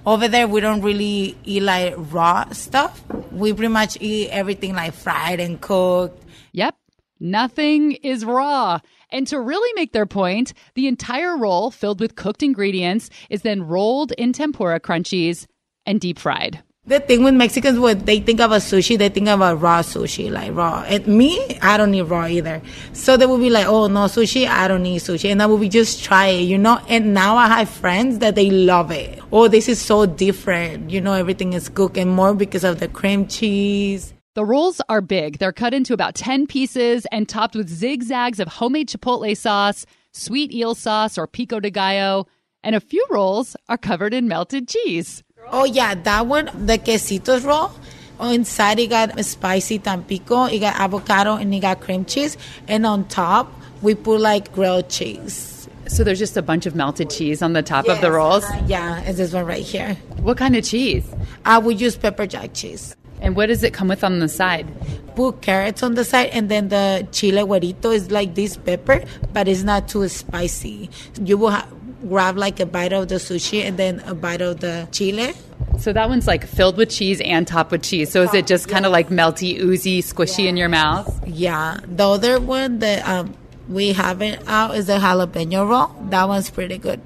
over 0.07 0.27
there, 0.27 0.47
we 0.47 0.61
don't 0.61 0.81
really 0.81 1.37
eat 1.43 1.61
like 1.61 1.93
raw 1.95 2.49
stuff. 2.53 3.03
We 3.31 3.53
pretty 3.53 3.71
much 3.71 3.99
eat 4.01 4.29
everything 4.31 4.73
like 4.73 4.95
fried 4.95 5.39
and 5.39 5.61
cooked. 5.61 6.23
Yep, 6.53 6.75
nothing 7.23 7.93
is 7.93 8.25
raw. 8.25 8.79
And 9.09 9.25
to 9.27 9.39
really 9.39 9.71
make 9.73 9.93
their 9.93 10.05
point, 10.05 10.53
the 10.75 10.87
entire 10.87 11.37
roll 11.37 11.71
filled 11.71 11.99
with 11.99 12.15
cooked 12.15 12.43
ingredients 12.43 13.09
is 13.29 13.41
then 13.41 13.63
rolled 13.63 14.11
in 14.13 14.33
tempura 14.33 14.79
crunchies 14.79 15.47
and 15.85 15.99
deep 15.99 16.19
fried. 16.19 16.61
The 16.85 16.99
thing 16.99 17.23
with 17.23 17.33
Mexicans, 17.33 17.79
when 17.79 18.03
they 18.03 18.19
think 18.19 18.41
of 18.41 18.51
a 18.51 18.57
sushi, 18.57 18.97
they 18.97 19.07
think 19.07 19.29
about 19.29 19.61
raw 19.61 19.81
sushi, 19.81 20.29
like 20.29 20.53
raw. 20.53 20.83
And 20.85 21.07
me, 21.07 21.57
I 21.61 21.77
don't 21.77 21.93
eat 21.93 22.01
raw 22.01 22.25
either. 22.25 22.61
So 22.91 23.15
they 23.15 23.25
will 23.25 23.37
be 23.37 23.49
like, 23.49 23.67
oh, 23.67 23.87
no 23.87 24.01
sushi, 24.01 24.45
I 24.45 24.67
don't 24.67 24.85
eat 24.85 25.01
sushi. 25.01 25.31
And 25.31 25.41
I 25.41 25.45
will 25.45 25.57
be 25.57 25.69
just 25.69 26.03
try 26.03 26.27
it, 26.27 26.41
you 26.41 26.57
know? 26.57 26.81
And 26.89 27.13
now 27.13 27.37
I 27.37 27.47
have 27.47 27.69
friends 27.69 28.19
that 28.19 28.35
they 28.35 28.49
love 28.49 28.91
it. 28.91 29.17
Oh, 29.31 29.47
this 29.47 29.69
is 29.69 29.81
so 29.81 30.05
different. 30.05 30.89
You 30.89 30.99
know, 30.99 31.13
everything 31.13 31.53
is 31.53 31.69
cooked 31.69 31.97
and 31.97 32.11
more 32.11 32.33
because 32.33 32.65
of 32.65 32.81
the 32.81 32.89
cream 32.89 33.27
cheese. 33.27 34.13
The 34.35 34.43
rolls 34.43 34.81
are 34.89 35.01
big. 35.01 35.37
They're 35.37 35.53
cut 35.53 35.75
into 35.75 35.93
about 35.93 36.15
10 36.15 36.47
pieces 36.47 37.05
and 37.11 37.29
topped 37.29 37.55
with 37.55 37.69
zigzags 37.69 38.39
of 38.39 38.47
homemade 38.47 38.89
chipotle 38.89 39.37
sauce, 39.37 39.85
sweet 40.11 40.51
eel 40.51 40.73
sauce, 40.73 41.19
or 41.19 41.27
pico 41.27 41.59
de 41.59 41.69
gallo, 41.69 42.25
and 42.63 42.75
a 42.75 42.79
few 42.79 43.05
rolls 43.11 43.55
are 43.69 43.77
covered 43.77 44.11
in 44.11 44.27
melted 44.27 44.67
cheese. 44.67 45.23
Oh, 45.51 45.65
yeah, 45.65 45.93
that 45.93 46.25
one, 46.25 46.49
the 46.65 46.79
quesitos 46.79 47.45
roll. 47.45 47.71
Inside, 48.19 48.79
it 48.79 48.87
got 48.87 49.23
spicy 49.23 49.77
tampico, 49.77 50.45
it 50.45 50.59
got 50.59 50.79
avocado, 50.79 51.35
and 51.35 51.53
it 51.53 51.59
got 51.59 51.81
cream 51.81 52.03
cheese. 52.03 52.35
And 52.67 52.87
on 52.87 53.07
top, 53.09 53.53
we 53.83 53.93
put 53.93 54.19
like 54.19 54.51
grilled 54.51 54.89
cheese. 54.89 55.69
So 55.85 56.03
there's 56.03 56.17
just 56.17 56.37
a 56.37 56.41
bunch 56.41 56.65
of 56.65 56.73
melted 56.73 57.11
cheese 57.11 57.43
on 57.43 57.53
the 57.53 57.61
top 57.61 57.87
of 57.87 58.01
the 58.01 58.11
rolls? 58.11 58.45
Uh, 58.45 58.63
yeah, 58.65 59.01
it's 59.01 59.19
this 59.19 59.31
one 59.31 59.45
right 59.45 59.61
here. 59.61 59.93
What 60.21 60.37
kind 60.37 60.55
of 60.55 60.63
cheese? 60.63 61.05
I 61.45 61.59
would 61.59 61.79
use 61.79 61.95
pepper 61.95 62.25
jack 62.25 62.55
cheese. 62.55 62.95
And 63.23 63.35
what 63.35 63.47
does 63.47 63.63
it 63.63 63.73
come 63.73 63.87
with 63.87 64.03
on 64.03 64.19
the 64.19 64.27
side? 64.27 64.67
Put 65.15 65.41
carrots 65.41 65.81
on 65.81 65.95
the 65.95 66.03
side, 66.03 66.29
and 66.33 66.49
then 66.49 66.67
the 66.67 67.07
chile 67.11 67.41
güerito 67.41 67.95
is 67.95 68.11
like 68.11 68.35
this 68.35 68.57
pepper, 68.57 69.03
but 69.31 69.47
it's 69.47 69.63
not 69.63 69.87
too 69.87 70.07
spicy. 70.09 70.89
You 71.19 71.37
will 71.37 71.51
ha- 71.51 71.67
grab 72.07 72.37
like 72.37 72.59
a 72.59 72.65
bite 72.65 72.91
of 72.93 73.07
the 73.07 73.15
sushi 73.15 73.63
and 73.63 73.77
then 73.77 74.01
a 74.01 74.13
bite 74.13 74.41
of 74.41 74.59
the 74.59 74.87
chile. 74.91 75.33
So 75.79 75.93
that 75.93 76.09
one's 76.09 76.27
like 76.27 76.45
filled 76.45 76.77
with 76.77 76.89
cheese 76.89 77.21
and 77.21 77.47
topped 77.47 77.71
with 77.71 77.83
cheese. 77.83 78.11
So 78.11 78.21
is 78.23 78.33
it 78.33 78.45
just 78.45 78.67
kind 78.67 78.85
of 78.85 78.91
like 78.91 79.09
melty, 79.09 79.57
oozy, 79.57 80.01
squishy 80.01 80.45
in 80.47 80.57
your 80.57 80.69
mouth? 80.69 81.25
Yeah. 81.27 81.79
The 81.85 82.07
other 82.07 82.39
one 82.39 82.79
that 82.79 83.07
um, 83.07 83.33
we 83.69 83.93
have 83.93 84.21
it 84.21 84.45
out 84.47 84.75
is 84.75 84.87
the 84.87 84.97
jalapeno 84.97 85.67
roll. 85.67 85.95
That 86.09 86.27
one's 86.27 86.49
pretty 86.49 86.77
good. 86.77 87.01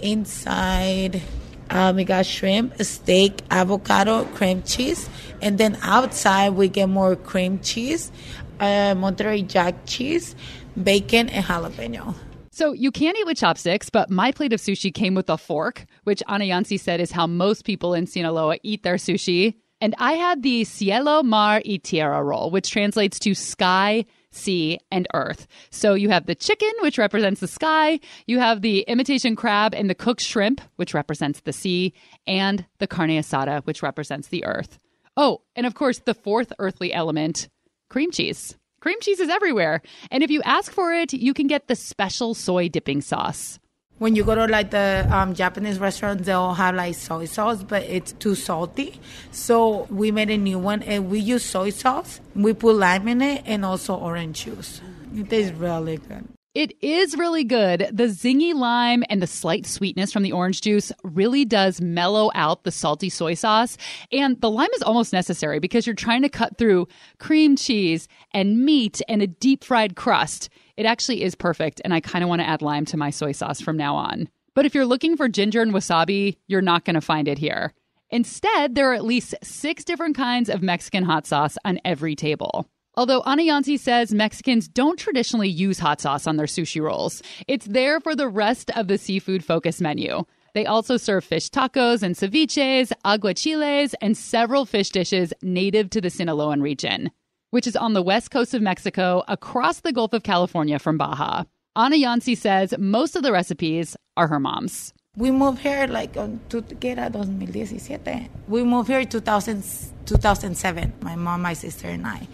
Inside, 0.00 1.22
um, 1.70 1.96
we 1.96 2.04
got 2.04 2.26
shrimp, 2.26 2.80
steak, 2.82 3.40
avocado, 3.50 4.24
cream 4.34 4.62
cheese, 4.62 5.08
and 5.40 5.58
then 5.58 5.78
outside 5.82 6.50
we 6.50 6.68
get 6.68 6.88
more 6.88 7.16
cream 7.16 7.60
cheese, 7.60 8.10
uh, 8.58 8.94
Monterey 8.96 9.42
Jack 9.42 9.74
cheese, 9.86 10.34
bacon, 10.80 11.28
and 11.28 11.44
jalapeno. 11.44 12.14
So 12.52 12.72
you 12.72 12.90
can 12.90 13.16
eat 13.16 13.24
with 13.24 13.38
chopsticks, 13.38 13.88
but 13.88 14.10
my 14.10 14.32
plate 14.32 14.52
of 14.52 14.60
sushi 14.60 14.92
came 14.92 15.14
with 15.14 15.30
a 15.30 15.38
fork, 15.38 15.86
which 16.04 16.22
Anayansi 16.28 16.78
said 16.78 17.00
is 17.00 17.10
how 17.10 17.26
most 17.26 17.64
people 17.64 17.94
in 17.94 18.06
Sinaloa 18.06 18.58
eat 18.62 18.82
their 18.82 18.96
sushi. 18.96 19.54
And 19.80 19.94
I 19.98 20.12
had 20.12 20.42
the 20.42 20.64
Cielo, 20.64 21.22
Mar 21.22 21.62
y 21.64 21.78
Tierra 21.82 22.22
roll, 22.22 22.50
which 22.50 22.70
translates 22.70 23.18
to 23.20 23.34
sky, 23.34 24.04
sea, 24.30 24.78
and 24.90 25.06
earth. 25.14 25.46
So 25.70 25.94
you 25.94 26.08
have 26.10 26.26
the 26.26 26.34
chicken, 26.34 26.70
which 26.80 26.98
represents 26.98 27.40
the 27.40 27.48
sky, 27.48 28.00
you 28.26 28.38
have 28.38 28.62
the 28.62 28.80
imitation 28.82 29.36
crab 29.36 29.74
and 29.74 29.90
the 29.90 29.94
cooked 29.94 30.20
shrimp, 30.20 30.60
which 30.76 30.94
represents 30.94 31.40
the 31.40 31.52
sea, 31.52 31.92
and 32.26 32.66
the 32.78 32.86
carne 32.86 33.10
asada, 33.10 33.64
which 33.66 33.82
represents 33.82 34.28
the 34.28 34.44
earth. 34.44 34.78
Oh, 35.16 35.42
and 35.56 35.66
of 35.66 35.74
course, 35.74 35.98
the 35.98 36.14
fourth 36.14 36.52
earthly 36.58 36.92
element 36.92 37.48
cream 37.88 38.10
cheese. 38.10 38.56
Cream 38.80 38.98
cheese 39.00 39.20
is 39.20 39.28
everywhere. 39.28 39.82
And 40.10 40.22
if 40.22 40.30
you 40.30 40.40
ask 40.42 40.72
for 40.72 40.92
it, 40.94 41.12
you 41.12 41.34
can 41.34 41.46
get 41.46 41.68
the 41.68 41.76
special 41.76 42.34
soy 42.34 42.68
dipping 42.68 43.02
sauce. 43.02 43.58
When 44.00 44.16
you 44.16 44.24
go 44.24 44.34
to 44.34 44.46
like 44.46 44.70
the 44.70 45.06
um, 45.10 45.34
Japanese 45.34 45.78
restaurants, 45.78 46.24
they'll 46.24 46.54
have 46.54 46.74
like 46.74 46.94
soy 46.94 47.26
sauce, 47.26 47.62
but 47.62 47.82
it's 47.82 48.12
too 48.12 48.34
salty. 48.34 48.98
So 49.30 49.86
we 49.90 50.10
made 50.10 50.30
a 50.30 50.38
new 50.38 50.58
one, 50.58 50.82
and 50.84 51.10
we 51.10 51.18
use 51.18 51.44
soy 51.44 51.68
sauce. 51.68 52.18
We 52.34 52.54
put 52.54 52.76
lime 52.76 53.08
in 53.08 53.20
it, 53.20 53.42
and 53.44 53.62
also 53.62 53.94
orange 53.94 54.44
juice. 54.44 54.80
It 55.14 55.28
tastes 55.28 55.52
really 55.52 55.98
good. 55.98 56.26
It 56.54 56.82
is 56.82 57.16
really 57.18 57.44
good. 57.44 57.90
The 57.92 58.04
zingy 58.04 58.54
lime 58.54 59.04
and 59.10 59.22
the 59.22 59.26
slight 59.26 59.66
sweetness 59.66 60.14
from 60.14 60.22
the 60.22 60.32
orange 60.32 60.62
juice 60.62 60.90
really 61.04 61.44
does 61.44 61.82
mellow 61.82 62.30
out 62.34 62.64
the 62.64 62.72
salty 62.72 63.10
soy 63.10 63.34
sauce. 63.34 63.76
And 64.10 64.40
the 64.40 64.50
lime 64.50 64.70
is 64.74 64.82
almost 64.82 65.12
necessary 65.12 65.60
because 65.60 65.86
you're 65.86 65.94
trying 65.94 66.22
to 66.22 66.28
cut 66.30 66.56
through 66.56 66.88
cream 67.18 67.54
cheese 67.54 68.08
and 68.32 68.64
meat 68.64 69.02
and 69.08 69.20
a 69.20 69.26
deep 69.26 69.62
fried 69.62 69.94
crust. 69.94 70.48
It 70.80 70.86
actually 70.86 71.22
is 71.24 71.34
perfect, 71.34 71.82
and 71.84 71.92
I 71.92 72.00
kind 72.00 72.24
of 72.24 72.30
want 72.30 72.40
to 72.40 72.48
add 72.48 72.62
lime 72.62 72.86
to 72.86 72.96
my 72.96 73.10
soy 73.10 73.32
sauce 73.32 73.60
from 73.60 73.76
now 73.76 73.96
on. 73.96 74.30
But 74.54 74.64
if 74.64 74.74
you're 74.74 74.86
looking 74.86 75.14
for 75.14 75.28
ginger 75.28 75.60
and 75.60 75.74
wasabi, 75.74 76.38
you're 76.46 76.62
not 76.62 76.86
going 76.86 76.94
to 76.94 77.02
find 77.02 77.28
it 77.28 77.36
here. 77.36 77.74
Instead, 78.08 78.74
there 78.74 78.90
are 78.90 78.94
at 78.94 79.04
least 79.04 79.34
six 79.42 79.84
different 79.84 80.16
kinds 80.16 80.48
of 80.48 80.62
Mexican 80.62 81.04
hot 81.04 81.26
sauce 81.26 81.58
on 81.66 81.80
every 81.84 82.16
table. 82.16 82.66
Although 82.94 83.20
Anayansi 83.24 83.78
says 83.78 84.14
Mexicans 84.14 84.68
don't 84.68 84.98
traditionally 84.98 85.50
use 85.50 85.78
hot 85.78 86.00
sauce 86.00 86.26
on 86.26 86.38
their 86.38 86.46
sushi 86.46 86.80
rolls, 86.80 87.22
it's 87.46 87.66
there 87.66 88.00
for 88.00 88.16
the 88.16 88.28
rest 88.28 88.70
of 88.70 88.88
the 88.88 88.96
seafood 88.96 89.44
focused 89.44 89.82
menu. 89.82 90.24
They 90.54 90.64
also 90.64 90.96
serve 90.96 91.24
fish 91.24 91.50
tacos 91.50 92.02
and 92.02 92.14
ceviches, 92.14 92.90
aguachiles, 93.04 93.92
and 94.00 94.16
several 94.16 94.64
fish 94.64 94.88
dishes 94.88 95.34
native 95.42 95.90
to 95.90 96.00
the 96.00 96.08
Sinaloan 96.08 96.62
region, 96.62 97.10
which 97.50 97.66
is 97.66 97.76
on 97.76 97.92
the 97.92 98.02
west 98.02 98.30
coast 98.30 98.54
of 98.54 98.62
Mexico 98.62 99.22
across 99.28 99.80
the 99.80 99.92
Gulf 99.92 100.12
of 100.12 100.22
California 100.22 100.78
from 100.78 100.96
Baja. 100.96 101.44
Anayansi 101.76 102.36
says 102.36 102.74
most 102.78 103.16
of 103.16 103.22
the 103.22 103.32
recipes 103.32 103.96
are 104.16 104.28
her 104.28 104.40
mom's. 104.40 104.92
We 105.16 105.30
moved 105.30 105.58
here 105.58 105.86
like 105.88 106.16
um, 106.16 106.22
on 106.22 106.40
tu- 106.48 106.62
¿qué 106.62 106.94
2017. 106.94 108.28
We 108.48 108.62
moved 108.62 108.88
here 108.88 109.04
2000, 109.04 109.64
2007, 110.06 110.92
my 111.02 111.16
mom, 111.16 111.42
my 111.42 111.52
sister, 111.52 111.88
and 111.88 112.06
I. 112.06 112.28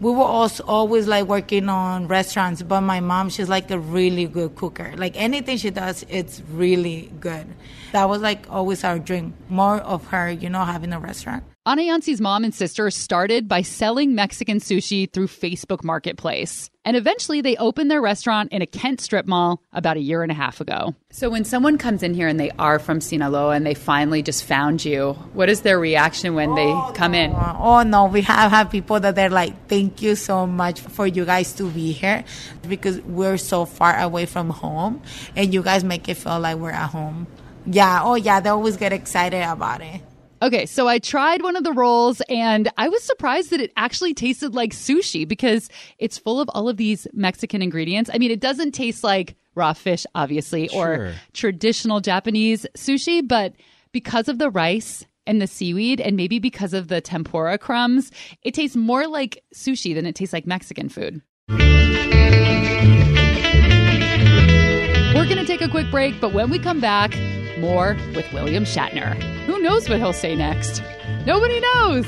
We 0.00 0.10
were 0.10 0.24
also 0.24 0.64
always 0.64 1.06
like 1.06 1.26
working 1.26 1.68
on 1.68 2.08
restaurants, 2.08 2.62
but 2.62 2.80
my 2.80 3.00
mom, 3.00 3.28
she's 3.28 3.48
like 3.48 3.70
a 3.70 3.78
really 3.78 4.26
good 4.26 4.56
cooker. 4.56 4.92
Like 4.96 5.16
anything 5.16 5.56
she 5.58 5.70
does, 5.70 6.04
it's 6.08 6.42
really 6.50 7.12
good. 7.20 7.46
That 7.92 8.08
was 8.08 8.20
like 8.20 8.46
always 8.50 8.82
our 8.82 8.98
dream. 8.98 9.34
More 9.48 9.78
of 9.78 10.06
her, 10.08 10.30
you 10.30 10.48
know, 10.48 10.64
having 10.64 10.92
a 10.92 10.98
restaurant. 11.00 11.44
Anayansi's 11.64 12.20
mom 12.20 12.42
and 12.42 12.52
sister 12.52 12.90
started 12.90 13.46
by 13.46 13.62
selling 13.62 14.16
Mexican 14.16 14.58
sushi 14.58 15.08
through 15.08 15.28
Facebook 15.28 15.84
Marketplace. 15.84 16.68
And 16.84 16.96
eventually 16.96 17.40
they 17.40 17.54
opened 17.54 17.88
their 17.88 18.00
restaurant 18.00 18.50
in 18.50 18.62
a 18.62 18.66
Kent 18.66 19.00
strip 19.00 19.28
mall 19.28 19.62
about 19.72 19.96
a 19.96 20.00
year 20.00 20.24
and 20.24 20.32
a 20.32 20.34
half 20.34 20.60
ago. 20.60 20.96
So 21.12 21.30
when 21.30 21.44
someone 21.44 21.78
comes 21.78 22.02
in 22.02 22.14
here 22.14 22.26
and 22.26 22.40
they 22.40 22.50
are 22.58 22.80
from 22.80 23.00
Sinaloa 23.00 23.54
and 23.54 23.64
they 23.64 23.74
finally 23.74 24.24
just 24.24 24.42
found 24.42 24.84
you, 24.84 25.12
what 25.34 25.48
is 25.48 25.60
their 25.60 25.78
reaction 25.78 26.34
when 26.34 26.52
they 26.56 26.74
come 26.94 27.14
in? 27.14 27.32
Oh 27.32 27.84
no, 27.84 28.06
we 28.06 28.22
have 28.22 28.50
had 28.50 28.68
people 28.68 28.98
that 28.98 29.14
they're 29.14 29.30
like, 29.30 29.68
"Thank 29.68 30.02
you 30.02 30.16
so 30.16 30.48
much 30.48 30.80
for 30.80 31.06
you 31.06 31.24
guys 31.24 31.52
to 31.52 31.70
be 31.70 31.92
here, 31.92 32.24
because 32.68 33.00
we're 33.02 33.38
so 33.38 33.66
far 33.66 33.96
away 34.00 34.26
from 34.26 34.50
home, 34.50 35.00
and 35.36 35.54
you 35.54 35.62
guys 35.62 35.84
make 35.84 36.08
it 36.08 36.16
feel 36.16 36.40
like 36.40 36.56
we're 36.56 36.72
at 36.72 36.90
home." 36.90 37.28
Yeah, 37.66 38.02
oh 38.02 38.16
yeah, 38.16 38.40
they 38.40 38.50
always 38.50 38.76
get 38.76 38.92
excited 38.92 39.44
about 39.44 39.80
it. 39.80 40.00
Okay, 40.42 40.66
so 40.66 40.88
I 40.88 40.98
tried 40.98 41.42
one 41.42 41.54
of 41.54 41.62
the 41.62 41.72
rolls 41.72 42.20
and 42.28 42.68
I 42.76 42.88
was 42.88 43.04
surprised 43.04 43.50
that 43.50 43.60
it 43.60 43.72
actually 43.76 44.12
tasted 44.12 44.56
like 44.56 44.72
sushi 44.72 45.26
because 45.26 45.70
it's 45.98 46.18
full 46.18 46.40
of 46.40 46.50
all 46.52 46.68
of 46.68 46.76
these 46.76 47.06
Mexican 47.12 47.62
ingredients. 47.62 48.10
I 48.12 48.18
mean, 48.18 48.32
it 48.32 48.40
doesn't 48.40 48.72
taste 48.72 49.04
like 49.04 49.36
raw 49.54 49.72
fish, 49.72 50.04
obviously, 50.16 50.68
or 50.70 51.14
traditional 51.32 52.00
Japanese 52.00 52.66
sushi, 52.76 53.26
but 53.26 53.54
because 53.92 54.26
of 54.26 54.40
the 54.40 54.50
rice 54.50 55.06
and 55.28 55.40
the 55.40 55.46
seaweed, 55.46 56.00
and 56.00 56.16
maybe 56.16 56.40
because 56.40 56.74
of 56.74 56.88
the 56.88 57.00
tempura 57.00 57.56
crumbs, 57.56 58.10
it 58.42 58.52
tastes 58.52 58.76
more 58.76 59.06
like 59.06 59.44
sushi 59.54 59.94
than 59.94 60.06
it 60.06 60.16
tastes 60.16 60.32
like 60.32 60.44
Mexican 60.44 60.88
food. 60.88 61.22
We're 61.50 61.58
going 65.28 65.38
to 65.38 65.46
take 65.46 65.60
a 65.60 65.68
quick 65.68 65.88
break, 65.92 66.20
but 66.20 66.32
when 66.32 66.50
we 66.50 66.58
come 66.58 66.80
back, 66.80 67.14
more 67.62 67.96
with 68.14 68.30
William 68.32 68.64
Shatner. 68.64 69.14
Who 69.46 69.62
knows 69.62 69.88
what 69.88 69.98
he'll 69.98 70.12
say 70.12 70.34
next? 70.34 70.82
Nobody 71.24 71.60
knows. 71.60 72.04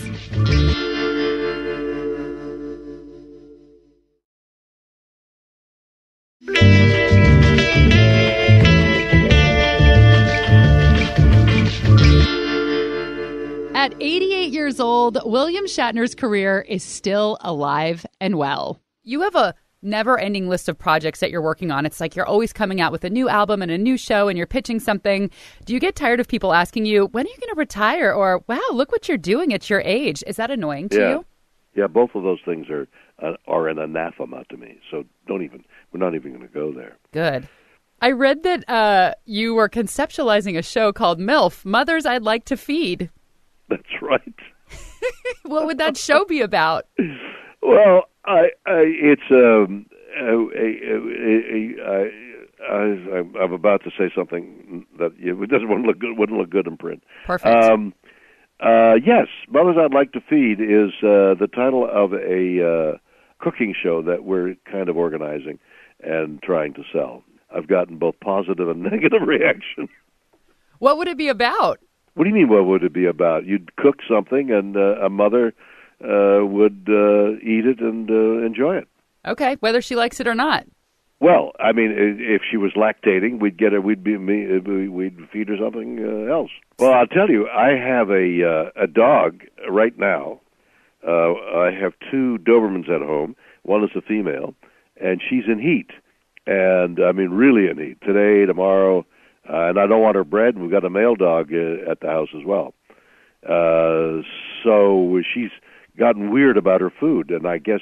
At 13.77 13.95
88 14.01 14.51
years 14.51 14.81
old, 14.81 15.19
William 15.25 15.67
Shatner's 15.67 16.15
career 16.15 16.63
is 16.63 16.83
still 16.83 17.39
alive 17.43 18.05
and 18.21 18.37
well. 18.37 18.81
You 19.03 19.21
have 19.21 19.37
a 19.37 19.55
never 19.85 20.19
ending 20.19 20.49
list 20.49 20.69
of 20.69 20.79
projects 20.79 21.21
that 21.21 21.31
you're 21.31 21.43
working 21.43 21.71
on. 21.71 21.87
It's 21.87 22.01
like 22.01 22.17
you're 22.17 22.27
always 22.27 22.53
coming 22.53 22.81
out 22.81 22.93
with 22.93 23.05
a 23.05 23.11
new 23.11 23.29
album 23.29 23.63
and 23.63 23.71
a 23.71 23.79
new 23.79 23.97
show 23.97 24.29
and 24.29 24.37
you're 24.37 24.47
pitching 24.47 24.81
something. 24.81 25.31
Do 25.65 25.75
you 25.75 25.81
get 25.81 25.95
tired 25.95 26.21
of 26.21 26.29
people 26.29 26.53
asking 26.53 26.87
you, 26.87 27.07
when 27.07 27.27
are 27.27 27.29
you 27.29 27.37
going 27.39 27.55
to 27.55 27.59
retire? 27.59 28.13
Or, 28.13 28.43
wow, 28.47 28.61
look 28.73 28.91
what 28.91 29.09
you're 29.09 29.19
doing 29.19 29.53
at 29.53 29.69
your 29.69 29.81
age? 29.81 30.25
Is 30.27 30.37
that 30.37 30.51
annoying 30.51 30.89
to 30.91 30.99
yeah, 30.99 31.11
you? 31.11 31.25
yeah. 31.75 31.87
Both 31.87 32.15
of 32.15 32.23
those 32.23 32.41
things 32.45 32.69
are 32.71 32.89
uh, 33.23 33.37
are 33.47 33.69
an 33.69 33.79
anathema 33.79 34.45
to 34.51 34.57
me. 34.57 34.79
So 34.91 35.05
don't 35.29 35.43
even. 35.43 35.65
We're 35.93 36.01
not 36.01 36.15
even 36.15 36.33
going 36.33 36.47
to 36.47 36.53
go 36.53 36.73
there. 36.73 36.97
Good. 37.13 37.49
I 38.03 38.11
read 38.11 38.43
that 38.43 38.69
uh, 38.69 39.15
you 39.25 39.55
were 39.55 39.69
conceptualizing 39.69 40.59
a 40.59 40.63
show 40.63 40.93
called 40.93 41.21
MILF 41.21 41.65
Mothers 41.65 42.05
I'd 42.05 42.23
Like 42.23 42.45
to 42.47 42.57
Feed. 42.57 43.11
That's 43.69 43.83
right. 44.03 44.21
What 45.43 45.67
would 45.67 45.79
that 45.79 45.97
show 45.97 46.25
be 46.25 46.41
about? 46.41 46.87
Well, 47.67 48.03
I, 48.27 48.51
I 48.67 48.83
it's 48.87 49.31
um, 49.31 49.87
a, 50.19 50.25
a, 50.25 50.69
a, 50.91 51.39
a, 51.51 52.11
I, 52.63 52.73
I, 52.73 53.43
I'm 53.43 53.53
about 53.53 53.83
to 53.85 53.91
say 53.91 54.11
something 54.15 54.87
that 54.99 55.13
it 55.19 55.51
doesn't 55.51 55.69
want 55.69 55.85
to 55.85 55.89
look 55.89 55.99
good. 55.99 56.19
Wouldn't 56.19 56.39
look 56.39 56.51
good 56.51 56.67
in 56.67 56.77
print. 56.77 57.03
Perfect. 57.27 57.65
Um, 57.65 57.95
uh, 58.61 58.95
yes, 59.05 59.27
Mothers 59.49 59.77
I'd 59.79 59.93
Like 59.93 60.13
to 60.13 60.21
Feed 60.21 60.61
is 60.61 60.91
uh, 61.03 61.35
the 61.35 61.49
title 61.53 61.89
of 61.91 62.13
a 62.13 62.95
uh, 62.95 62.99
cooking 63.39 63.75
show 63.81 64.01
that 64.03 64.25
we're 64.25 64.55
kind 64.71 64.89
of 64.89 64.97
organizing 64.97 65.59
and 66.03 66.43
trying 66.43 66.73
to 66.75 66.83
sell. 66.93 67.23
I've 67.55 67.67
gotten 67.67 67.99
both 67.99 68.19
positive 68.21 68.69
and 68.69 68.83
negative 68.91 69.23
reaction. 69.23 69.89
what 70.79 70.97
would 70.99 71.09
it 71.09 71.19
be 71.19 71.29
about? 71.29 71.81
What 72.15 72.25
do 72.25 72.31
you 72.31 72.35
mean? 72.35 72.49
What 72.49 72.67
would 72.67 72.85
it 72.85 72.93
be 72.93 73.07
about? 73.07 73.45
You'd 73.45 73.75
cook 73.77 73.97
something, 74.09 74.51
and 74.51 74.77
uh, 74.77 75.05
a 75.05 75.11
mother 75.11 75.53
would 76.01 76.87
uh, 76.89 77.37
eat 77.43 77.67
it 77.67 77.81
and 77.81 78.11
uh, 78.11 78.47
enjoy 78.47 78.77
it. 78.77 78.89
Okay, 79.27 79.57
whether 79.61 79.81
she 79.81 79.97
likes 79.97 80.21
it 80.21 80.27
or 80.27 80.35
not. 80.35 80.67
Well, 81.21 81.53
I 81.59 81.73
mean, 81.73 81.95
if 81.97 82.43
she 82.51 82.57
was 82.57 82.73
lactating, 82.73 83.41
we'd 83.41 83.57
get 83.57 83.73
her. 83.73 83.81
We'd 83.81 84.05
be 84.05 84.17
uh, 84.17 84.91
We'd 84.91 85.17
feed 85.33 85.49
her 85.49 85.57
something 85.57 85.99
uh, 85.99 86.31
else. 86.31 86.51
Well, 86.79 86.93
I'll 86.93 87.07
tell 87.07 87.31
you, 87.31 87.49
I 87.49 87.71
have 87.71 88.11
a 88.11 88.45
uh, 88.45 88.83
a 88.83 88.87
dog 88.87 89.43
right 89.71 89.99
now. 89.99 90.41
Uh, 91.07 91.33
I 91.33 91.71
have 91.71 91.95
two 92.11 92.39
Dobermans 92.43 92.91
at 92.91 93.01
home. 93.01 93.37
One 93.63 93.85
is 93.85 93.91
a 93.97 94.03
female, 94.03 94.55
and 95.01 95.23
she's 95.27 95.45
in 95.47 95.59
heat, 95.59 95.91
and 96.47 96.99
I 97.01 97.13
mean 97.13 97.31
really 97.31 97.71
in 97.71 97.79
heat 97.79 98.01
today, 98.03 98.45
tomorrow, 98.45 99.07
uh, 99.49 99.69
and 99.69 99.79
I 99.79 99.87
don't 99.87 100.03
want 100.03 100.17
her 100.17 100.25
bred. 100.25 100.59
We've 100.59 100.71
got 100.71 100.85
a 100.85 100.91
male 100.91 101.15
dog 101.15 101.53
uh, 101.53 101.91
at 101.91 102.01
the 102.01 102.09
house 102.09 102.31
as 102.37 102.45
well. 102.45 102.75
Uh, 103.49 104.23
so 104.63 105.23
she's 105.33 105.51
gotten 105.99 106.31
weird 106.31 106.57
about 106.57 106.81
her 106.81 106.91
food, 106.91 107.31
and 107.31 107.47
I 107.47 107.59
guess 107.59 107.81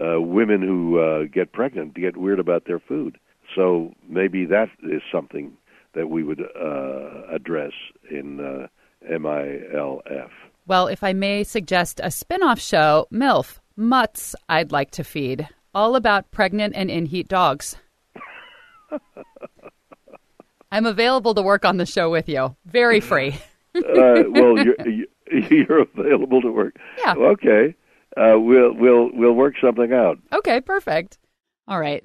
uh, 0.00 0.20
women 0.20 0.62
who 0.62 0.98
uh, 0.98 1.24
get 1.32 1.52
pregnant 1.52 1.94
get 1.94 2.16
weird 2.16 2.38
about 2.38 2.66
their 2.66 2.78
food. 2.78 3.18
So 3.54 3.92
maybe 4.08 4.44
that 4.46 4.68
is 4.82 5.02
something 5.10 5.56
that 5.94 6.08
we 6.08 6.22
would 6.22 6.40
uh, 6.40 7.22
address 7.30 7.72
in 8.10 8.40
uh, 8.40 8.66
MILF. 9.10 10.30
Well, 10.66 10.86
if 10.86 11.02
I 11.02 11.14
may 11.14 11.44
suggest 11.44 12.00
a 12.02 12.10
spin 12.10 12.42
off 12.42 12.60
show, 12.60 13.06
MILF, 13.10 13.58
Mutts 13.76 14.34
I'd 14.48 14.70
Like 14.70 14.90
to 14.92 15.04
Feed, 15.04 15.48
all 15.74 15.96
about 15.96 16.30
pregnant 16.30 16.74
and 16.76 16.90
in 16.90 17.06
heat 17.06 17.28
dogs. 17.28 17.76
I'm 20.70 20.84
available 20.84 21.34
to 21.34 21.42
work 21.42 21.64
on 21.64 21.78
the 21.78 21.86
show 21.86 22.10
with 22.10 22.28
you. 22.28 22.54
Very 22.66 23.00
free. 23.10 23.34
uh, 23.74 24.24
well, 24.28 24.58
you're, 24.58 24.76
you're 25.50 25.80
available 25.80 26.40
to 26.42 26.50
work. 26.52 26.76
Yeah. 26.98 27.14
Okay. 27.14 27.74
uh, 28.16 28.38
we'll 28.38 28.72
we'll 28.74 29.10
we'll 29.12 29.32
work 29.34 29.54
something 29.60 29.92
out. 29.92 30.18
Okay, 30.32 30.60
perfect. 30.60 31.18
All 31.66 31.80
right. 31.80 32.04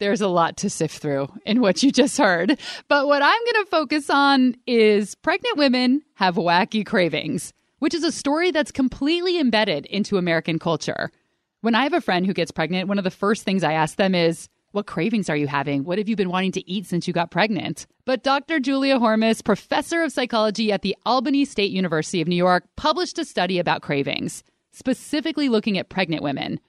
There's 0.00 0.20
a 0.20 0.28
lot 0.28 0.56
to 0.58 0.70
sift 0.70 0.98
through 0.98 1.28
in 1.44 1.60
what 1.60 1.82
you 1.82 1.90
just 1.90 2.18
heard. 2.18 2.58
But 2.86 3.08
what 3.08 3.20
I'm 3.22 3.44
going 3.52 3.64
to 3.64 3.70
focus 3.70 4.08
on 4.10 4.54
is 4.66 5.16
pregnant 5.16 5.56
women 5.56 6.02
have 6.14 6.36
wacky 6.36 6.86
cravings, 6.86 7.52
which 7.80 7.94
is 7.94 8.04
a 8.04 8.12
story 8.12 8.52
that's 8.52 8.70
completely 8.70 9.40
embedded 9.40 9.86
into 9.86 10.16
American 10.16 10.60
culture. 10.60 11.10
When 11.62 11.74
I 11.74 11.82
have 11.82 11.94
a 11.94 12.00
friend 12.00 12.26
who 12.26 12.32
gets 12.32 12.52
pregnant, 12.52 12.88
one 12.88 12.98
of 12.98 13.04
the 13.04 13.10
first 13.10 13.42
things 13.42 13.64
I 13.64 13.72
ask 13.72 13.96
them 13.96 14.14
is, 14.14 14.48
What 14.72 14.86
cravings 14.86 15.30
are 15.30 15.36
you 15.36 15.46
having? 15.46 15.84
What 15.84 15.96
have 15.96 16.10
you 16.10 16.16
been 16.16 16.28
wanting 16.28 16.52
to 16.52 16.70
eat 16.70 16.84
since 16.84 17.08
you 17.08 17.14
got 17.14 17.30
pregnant? 17.30 17.86
But 18.04 18.22
Dr. 18.22 18.60
Julia 18.60 18.98
Hormes, 18.98 19.40
professor 19.40 20.02
of 20.02 20.12
psychology 20.12 20.70
at 20.70 20.82
the 20.82 20.94
Albany 21.06 21.46
State 21.46 21.70
University 21.70 22.20
of 22.20 22.28
New 22.28 22.36
York, 22.36 22.64
published 22.76 23.18
a 23.18 23.24
study 23.24 23.58
about 23.58 23.80
cravings, 23.80 24.44
specifically 24.72 25.48
looking 25.48 25.78
at 25.78 25.88
pregnant 25.88 26.22
women. 26.22 26.60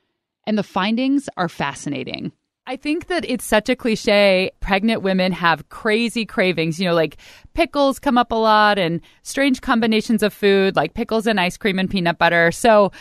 And 0.47 0.57
the 0.57 0.63
findings 0.63 1.27
are 1.35 1.49
fascinating. 1.49 2.31
I 2.65 2.77
think 2.77 3.07
that 3.07 3.25
it's 3.27 3.43
such 3.43 3.67
a 3.67 3.75
cliche. 3.75 4.51
Pregnant 4.59 5.01
women 5.01 5.31
have 5.31 5.69
crazy 5.69 6.23
cravings. 6.23 6.79
You 6.79 6.87
know, 6.87 6.93
like 6.93 7.17
pickles 7.53 7.97
come 7.97 8.15
up 8.15 8.31
a 8.31 8.35
lot 8.35 8.77
and 8.77 9.01
strange 9.23 9.59
combinations 9.59 10.21
of 10.21 10.33
food, 10.33 10.75
like 10.75 10.93
pickles 10.93 11.25
and 11.25 11.39
ice 11.39 11.57
cream 11.57 11.79
and 11.79 11.89
peanut 11.89 12.19
butter. 12.19 12.51
So, 12.51 12.91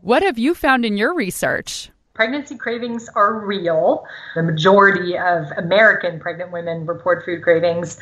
what 0.00 0.24
have 0.24 0.38
you 0.38 0.54
found 0.54 0.84
in 0.84 0.96
your 0.96 1.14
research? 1.14 1.91
Pregnancy 2.14 2.56
cravings 2.56 3.08
are 3.14 3.40
real. 3.40 4.04
The 4.34 4.42
majority 4.42 5.16
of 5.16 5.50
American 5.56 6.20
pregnant 6.20 6.52
women 6.52 6.84
report 6.84 7.24
food 7.24 7.42
cravings. 7.42 7.98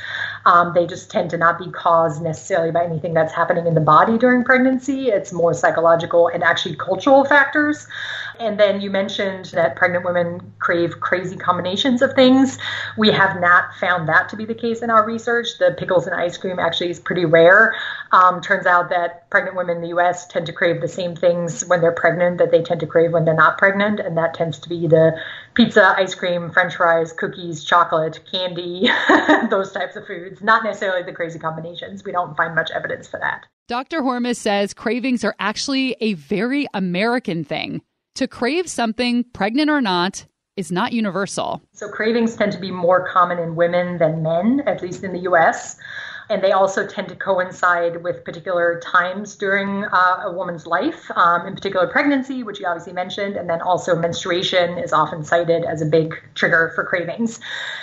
Um, 0.46 0.73
they 0.75 0.85
just 0.85 1.12
tend 1.12 1.31
to 1.31 1.37
not 1.37 1.61
be 1.61 1.70
caused 1.70 2.20
necessarily 2.20 2.73
by 2.73 2.85
anything 2.85 3.14
that's 3.14 3.33
happening 3.33 3.68
in 3.68 3.75
the 3.75 3.81
body 3.81 4.18
during 4.18 4.42
pregnancy. 4.42 5.11
It's 5.11 5.33
more 5.33 5.55
psychological 5.55 6.27
and 6.27 6.42
actually 6.42 6.75
cultural 6.75 7.25
factors. 7.25 7.87
And 8.40 8.59
then 8.59 8.81
you 8.81 8.90
mentioned 8.90 9.46
that 9.53 9.77
pregnant 9.77 10.05
women 10.05 10.40
crave 10.59 10.99
crazy 10.99 11.37
combinations 11.37 12.03
of 12.03 12.14
things. 12.14 12.59
We 12.96 13.12
have 13.12 13.38
not 13.38 13.75
found 13.77 14.09
that 14.09 14.29
to 14.31 14.37
be 14.37 14.44
the 14.44 14.55
case 14.55 14.83
in 14.83 14.90
our 14.90 15.05
research. 15.05 15.59
The 15.59 15.77
pickles 15.79 16.07
and 16.07 16.16
ice 16.16 16.37
cream 16.37 16.59
actually 16.59 16.90
is 16.90 16.99
pretty 16.99 17.27
rare. 17.27 17.77
Um, 18.12 18.40
turns 18.40 18.66
out 18.66 18.88
that 18.88 19.31
pregnant 19.31 19.57
women 19.57 19.77
in 19.77 19.83
the 19.83 19.88
US 19.88 20.27
tend 20.27 20.46
to 20.46 20.53
crave 20.53 20.81
the 20.81 20.88
same 20.88 21.14
things 21.14 21.64
when 21.66 21.81
they're 21.81 21.92
pregnant 21.92 22.38
that 22.38 22.51
they 22.51 22.62
tend 22.62 22.81
to 22.81 22.87
crave 22.87 23.12
when 23.12 23.25
they're 23.25 23.35
not 23.35 23.59
pregnant. 23.59 23.99
And 24.00 24.16
that 24.16 24.34
tends 24.34 24.58
to 24.60 24.68
be 24.68 24.86
the 24.86 25.16
pizza, 25.54 25.94
ice 25.96 26.14
cream, 26.14 26.50
french 26.50 26.76
fries, 26.76 27.12
cookies, 27.12 27.64
chocolate, 27.64 28.20
candy, 28.30 28.88
those 29.50 29.72
types 29.72 29.96
of 29.96 30.06
foods, 30.06 30.42
not 30.42 30.64
necessarily 30.64 31.02
the 31.02 31.12
crazy 31.12 31.38
combinations. 31.38 32.04
We 32.04 32.12
don't 32.12 32.36
find 32.36 32.54
much 32.54 32.70
evidence 32.70 33.06
for 33.06 33.20
that. 33.20 33.46
Dr. 33.68 34.02
Hormes 34.02 34.38
says 34.38 34.74
cravings 34.74 35.22
are 35.22 35.36
actually 35.38 35.96
a 36.00 36.14
very 36.14 36.66
American 36.74 37.44
thing. 37.44 37.82
To 38.16 38.26
crave 38.26 38.68
something, 38.68 39.24
pregnant 39.32 39.70
or 39.70 39.80
not, 39.80 40.26
is 40.56 40.72
not 40.72 40.92
universal. 40.92 41.62
So, 41.72 41.88
cravings 41.88 42.36
tend 42.36 42.52
to 42.52 42.58
be 42.58 42.70
more 42.70 43.08
common 43.08 43.38
in 43.38 43.54
women 43.54 43.98
than 43.98 44.22
men, 44.22 44.62
at 44.66 44.82
least 44.82 45.04
in 45.04 45.12
the 45.12 45.20
US. 45.20 45.76
And 46.31 46.43
they 46.45 46.53
also 46.53 46.87
tend 46.87 47.09
to 47.09 47.16
coincide 47.16 48.05
with 48.05 48.25
particular 48.25 48.81
times 48.85 49.35
during 49.35 49.85
uh, 49.85 50.23
a 50.27 50.33
woman's 50.33 50.64
life, 50.64 51.11
um, 51.16 51.45
in 51.45 51.57
particular 51.57 51.88
pregnancy, 51.88 52.45
which 52.45 52.61
you 52.61 52.66
obviously 52.66 52.93
mentioned, 52.93 53.37
and 53.37 53.51
then 53.51 53.61
also 53.61 53.97
menstruation 53.97 54.79
is 54.79 54.93
often 54.93 55.25
cited 55.25 55.64
as 55.64 55.83
a 55.83 55.87
big 55.87 56.14
trigger 56.37 56.71
for 56.77 56.85
cravings. 56.85 57.40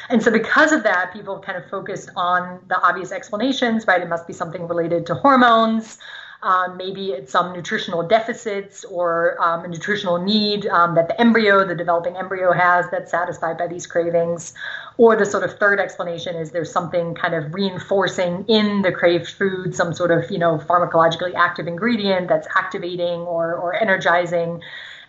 And 0.09 0.23
so, 0.23 0.31
because 0.31 0.71
of 0.71 0.83
that, 0.83 1.11
people 1.11 1.39
kind 1.39 1.57
of 1.57 1.69
focused 1.69 2.09
on 2.15 2.61
the 2.69 2.81
obvious 2.81 3.11
explanations, 3.11 3.85
right? 3.85 4.01
It 4.01 4.07
must 4.07 4.25
be 4.25 4.33
something 4.33 4.65
related 4.65 5.05
to 5.07 5.15
hormones. 5.15 5.97
Um, 6.43 6.77
maybe 6.77 7.09
it's 7.09 7.31
some 7.31 7.51
nutritional 7.51 8.03
deficits 8.03 8.85
or 8.85 9.41
um, 9.41 9.65
a 9.65 9.67
nutritional 9.67 10.21
need 10.21 10.67
um, 10.67 10.93
that 10.93 11.07
the 11.07 11.19
embryo, 11.19 11.65
the 11.65 11.73
developing 11.73 12.15
embryo, 12.15 12.53
has 12.53 12.85
that's 12.91 13.09
satisfied 13.09 13.57
by 13.57 13.65
these 13.65 13.87
cravings. 13.87 14.53
Or 14.97 15.15
the 15.15 15.25
sort 15.25 15.43
of 15.43 15.57
third 15.57 15.79
explanation 15.79 16.35
is 16.35 16.51
there's 16.51 16.71
something 16.71 17.15
kind 17.15 17.33
of 17.33 17.53
reinforcing 17.53 18.45
in 18.47 18.83
the 18.83 18.91
craved 18.91 19.29
food, 19.29 19.75
some 19.75 19.93
sort 19.93 20.11
of 20.11 20.29
you 20.29 20.37
know 20.37 20.57
pharmacologically 20.59 21.33
active 21.35 21.67
ingredient 21.67 22.27
that's 22.27 22.47
activating 22.55 23.21
or, 23.21 23.55
or 23.55 23.73
energizing, 23.73 24.61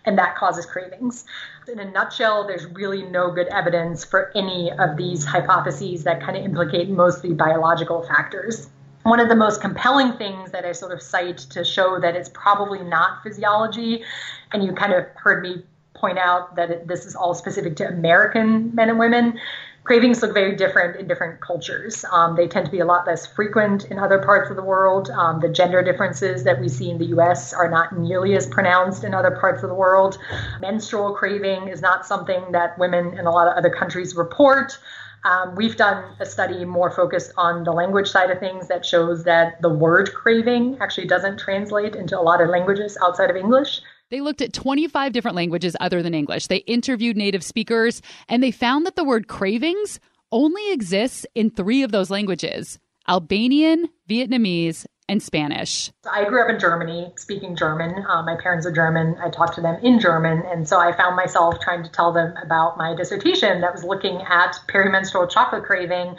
and 0.06 0.16
that 0.16 0.34
causes 0.36 0.64
cravings. 0.64 1.24
In 1.70 1.78
a 1.78 1.90
nutshell, 1.90 2.46
there's 2.46 2.64
really 2.64 3.02
no 3.02 3.30
good 3.30 3.48
evidence 3.48 4.02
for 4.02 4.32
any 4.34 4.72
of 4.72 4.96
these 4.96 5.26
hypotheses 5.26 6.04
that 6.04 6.22
kind 6.22 6.38
of 6.38 6.44
implicate 6.44 6.88
mostly 6.88 7.34
biological 7.34 8.02
factors 8.02 8.70
one 9.08 9.20
of 9.20 9.28
the 9.28 9.36
most 9.36 9.60
compelling 9.60 10.12
things 10.14 10.50
that 10.52 10.64
I 10.64 10.72
sort 10.72 10.92
of 10.92 11.02
cite 11.02 11.38
to 11.38 11.64
show 11.64 11.98
that 12.00 12.14
it's 12.14 12.28
probably 12.28 12.80
not 12.80 13.22
physiology, 13.22 14.04
and 14.52 14.64
you 14.64 14.72
kind 14.72 14.92
of 14.92 15.06
heard 15.16 15.42
me 15.42 15.64
point 15.94 16.18
out 16.18 16.56
that 16.56 16.70
it, 16.70 16.88
this 16.88 17.04
is 17.04 17.14
all 17.14 17.34
specific 17.34 17.76
to 17.76 17.88
American 17.88 18.74
men 18.74 18.88
and 18.88 18.98
women. 18.98 19.38
Cravings 19.84 20.20
look 20.20 20.34
very 20.34 20.54
different 20.54 21.00
in 21.00 21.08
different 21.08 21.40
cultures. 21.40 22.04
Um, 22.12 22.36
they 22.36 22.46
tend 22.46 22.66
to 22.66 22.70
be 22.70 22.80
a 22.80 22.84
lot 22.84 23.06
less 23.06 23.26
frequent 23.26 23.86
in 23.86 23.98
other 23.98 24.18
parts 24.18 24.50
of 24.50 24.56
the 24.56 24.62
world. 24.62 25.08
Um, 25.08 25.40
the 25.40 25.48
gender 25.48 25.82
differences 25.82 26.44
that 26.44 26.60
we 26.60 26.68
see 26.68 26.90
in 26.90 26.98
the 26.98 27.06
US 27.06 27.54
are 27.54 27.70
not 27.70 27.98
nearly 27.98 28.36
as 28.36 28.46
pronounced 28.46 29.02
in 29.02 29.14
other 29.14 29.30
parts 29.30 29.62
of 29.62 29.70
the 29.70 29.74
world. 29.74 30.18
Menstrual 30.60 31.14
craving 31.14 31.68
is 31.68 31.80
not 31.80 32.06
something 32.06 32.52
that 32.52 32.78
women 32.78 33.18
in 33.18 33.24
a 33.26 33.30
lot 33.30 33.48
of 33.48 33.56
other 33.56 33.70
countries 33.70 34.14
report. 34.14 34.78
Um, 35.24 35.54
we've 35.56 35.76
done 35.76 36.14
a 36.20 36.26
study 36.26 36.64
more 36.64 36.90
focused 36.90 37.32
on 37.36 37.64
the 37.64 37.72
language 37.72 38.08
side 38.08 38.30
of 38.30 38.38
things 38.38 38.68
that 38.68 38.84
shows 38.84 39.24
that 39.24 39.60
the 39.62 39.68
word 39.68 40.12
craving 40.14 40.78
actually 40.80 41.06
doesn't 41.06 41.38
translate 41.38 41.96
into 41.96 42.18
a 42.18 42.22
lot 42.22 42.40
of 42.40 42.48
languages 42.48 42.96
outside 43.02 43.30
of 43.30 43.36
English. 43.36 43.80
They 44.10 44.20
looked 44.20 44.40
at 44.40 44.52
25 44.52 45.12
different 45.12 45.36
languages 45.36 45.76
other 45.80 46.02
than 46.02 46.14
English. 46.14 46.46
They 46.46 46.58
interviewed 46.58 47.16
native 47.16 47.44
speakers, 47.44 48.00
and 48.28 48.42
they 48.42 48.50
found 48.50 48.86
that 48.86 48.96
the 48.96 49.04
word 49.04 49.28
cravings 49.28 50.00
only 50.32 50.72
exists 50.72 51.26
in 51.34 51.50
three 51.50 51.82
of 51.82 51.92
those 51.92 52.10
languages 52.10 52.78
Albanian, 53.08 53.88
Vietnamese, 54.08 54.86
and 55.08 55.22
Spanish. 55.22 55.90
I 56.10 56.24
grew 56.24 56.42
up 56.42 56.50
in 56.50 56.58
Germany, 56.58 57.12
speaking 57.16 57.56
German. 57.56 58.04
Uh, 58.06 58.22
my 58.22 58.36
parents 58.36 58.66
are 58.66 58.72
German. 58.72 59.16
I 59.22 59.30
talked 59.30 59.54
to 59.54 59.60
them 59.60 59.78
in 59.82 60.00
German. 60.00 60.42
And 60.46 60.68
so 60.68 60.78
I 60.78 60.96
found 60.96 61.16
myself 61.16 61.60
trying 61.60 61.82
to 61.82 61.90
tell 61.90 62.12
them 62.12 62.34
about 62.42 62.76
my 62.76 62.94
dissertation 62.94 63.60
that 63.62 63.72
was 63.72 63.84
looking 63.84 64.20
at 64.22 64.56
perimenstrual 64.68 65.28
chocolate 65.28 65.64
craving. 65.64 66.16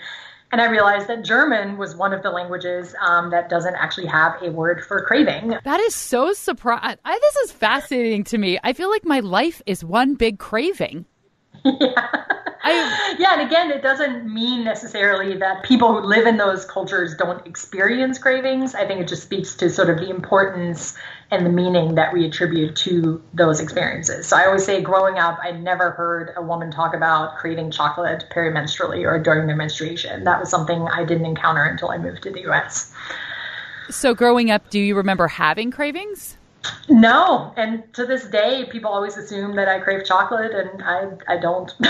And 0.51 0.59
I 0.59 0.65
realized 0.65 1.07
that 1.07 1.23
German 1.23 1.77
was 1.77 1.95
one 1.95 2.11
of 2.11 2.23
the 2.23 2.31
languages 2.31 2.95
um, 2.99 3.29
that 3.29 3.49
doesn't 3.49 3.75
actually 3.75 4.07
have 4.07 4.41
a 4.41 4.49
word 4.49 4.83
for 4.83 4.99
craving. 5.05 5.53
That 5.63 5.79
is 5.81 5.93
so 5.93 6.33
surprising. 6.33 6.97
This 7.05 7.35
is 7.43 7.51
fascinating 7.51 8.23
to 8.25 8.37
me. 8.39 8.57
I 8.63 8.73
feel 8.73 8.89
like 8.89 9.05
my 9.05 9.19
life 9.19 9.61
is 9.67 9.83
one 9.83 10.15
big 10.15 10.39
craving. 10.39 11.05
Yeah. 11.63 12.07
I, 12.61 13.15
yeah, 13.17 13.39
and 13.39 13.41
again, 13.41 13.71
it 13.71 13.81
doesn't 13.81 14.31
mean 14.31 14.65
necessarily 14.65 15.37
that 15.37 15.63
people 15.63 15.93
who 15.93 16.05
live 16.05 16.27
in 16.27 16.35
those 16.35 16.65
cultures 16.65 17.15
don't 17.15 17.45
experience 17.47 18.19
cravings. 18.19 18.75
I 18.75 18.85
think 18.85 18.99
it 18.99 19.07
just 19.07 19.23
speaks 19.23 19.55
to 19.55 19.69
sort 19.69 19.89
of 19.89 19.97
the 19.97 20.09
importance 20.09 20.95
and 21.31 21.45
the 21.45 21.49
meaning 21.49 21.95
that 21.95 22.11
we 22.11 22.25
attribute 22.25 22.75
to 22.77 23.23
those 23.33 23.61
experiences. 23.61 24.27
So 24.27 24.35
I 24.35 24.45
always 24.45 24.65
say, 24.65 24.81
growing 24.81 25.17
up, 25.17 25.39
I 25.41 25.51
never 25.51 25.91
heard 25.91 26.33
a 26.35 26.41
woman 26.41 26.69
talk 26.69 26.93
about 26.93 27.37
craving 27.37 27.71
chocolate 27.71 28.25
perimenstrually 28.29 29.05
or 29.05 29.19
during 29.19 29.47
their 29.47 29.55
menstruation. 29.55 30.25
That 30.25 30.39
was 30.39 30.49
something 30.49 30.81
I 30.89 31.05
didn't 31.05 31.25
encounter 31.25 31.63
until 31.63 31.91
I 31.91 31.97
moved 31.97 32.23
to 32.23 32.31
the 32.31 32.45
US. 32.49 32.93
So, 33.89 34.13
growing 34.13 34.51
up, 34.51 34.69
do 34.69 34.79
you 34.79 34.95
remember 34.95 35.27
having 35.27 35.71
cravings? 35.71 36.37
No, 36.89 37.53
and 37.55 37.83
to 37.93 38.05
this 38.05 38.25
day, 38.25 38.65
people 38.71 38.91
always 38.91 39.17
assume 39.17 39.55
that 39.55 39.67
I 39.67 39.79
crave 39.79 40.05
chocolate, 40.05 40.51
and 40.51 40.81
I 40.83 41.33
I 41.33 41.37
don't. 41.37 41.71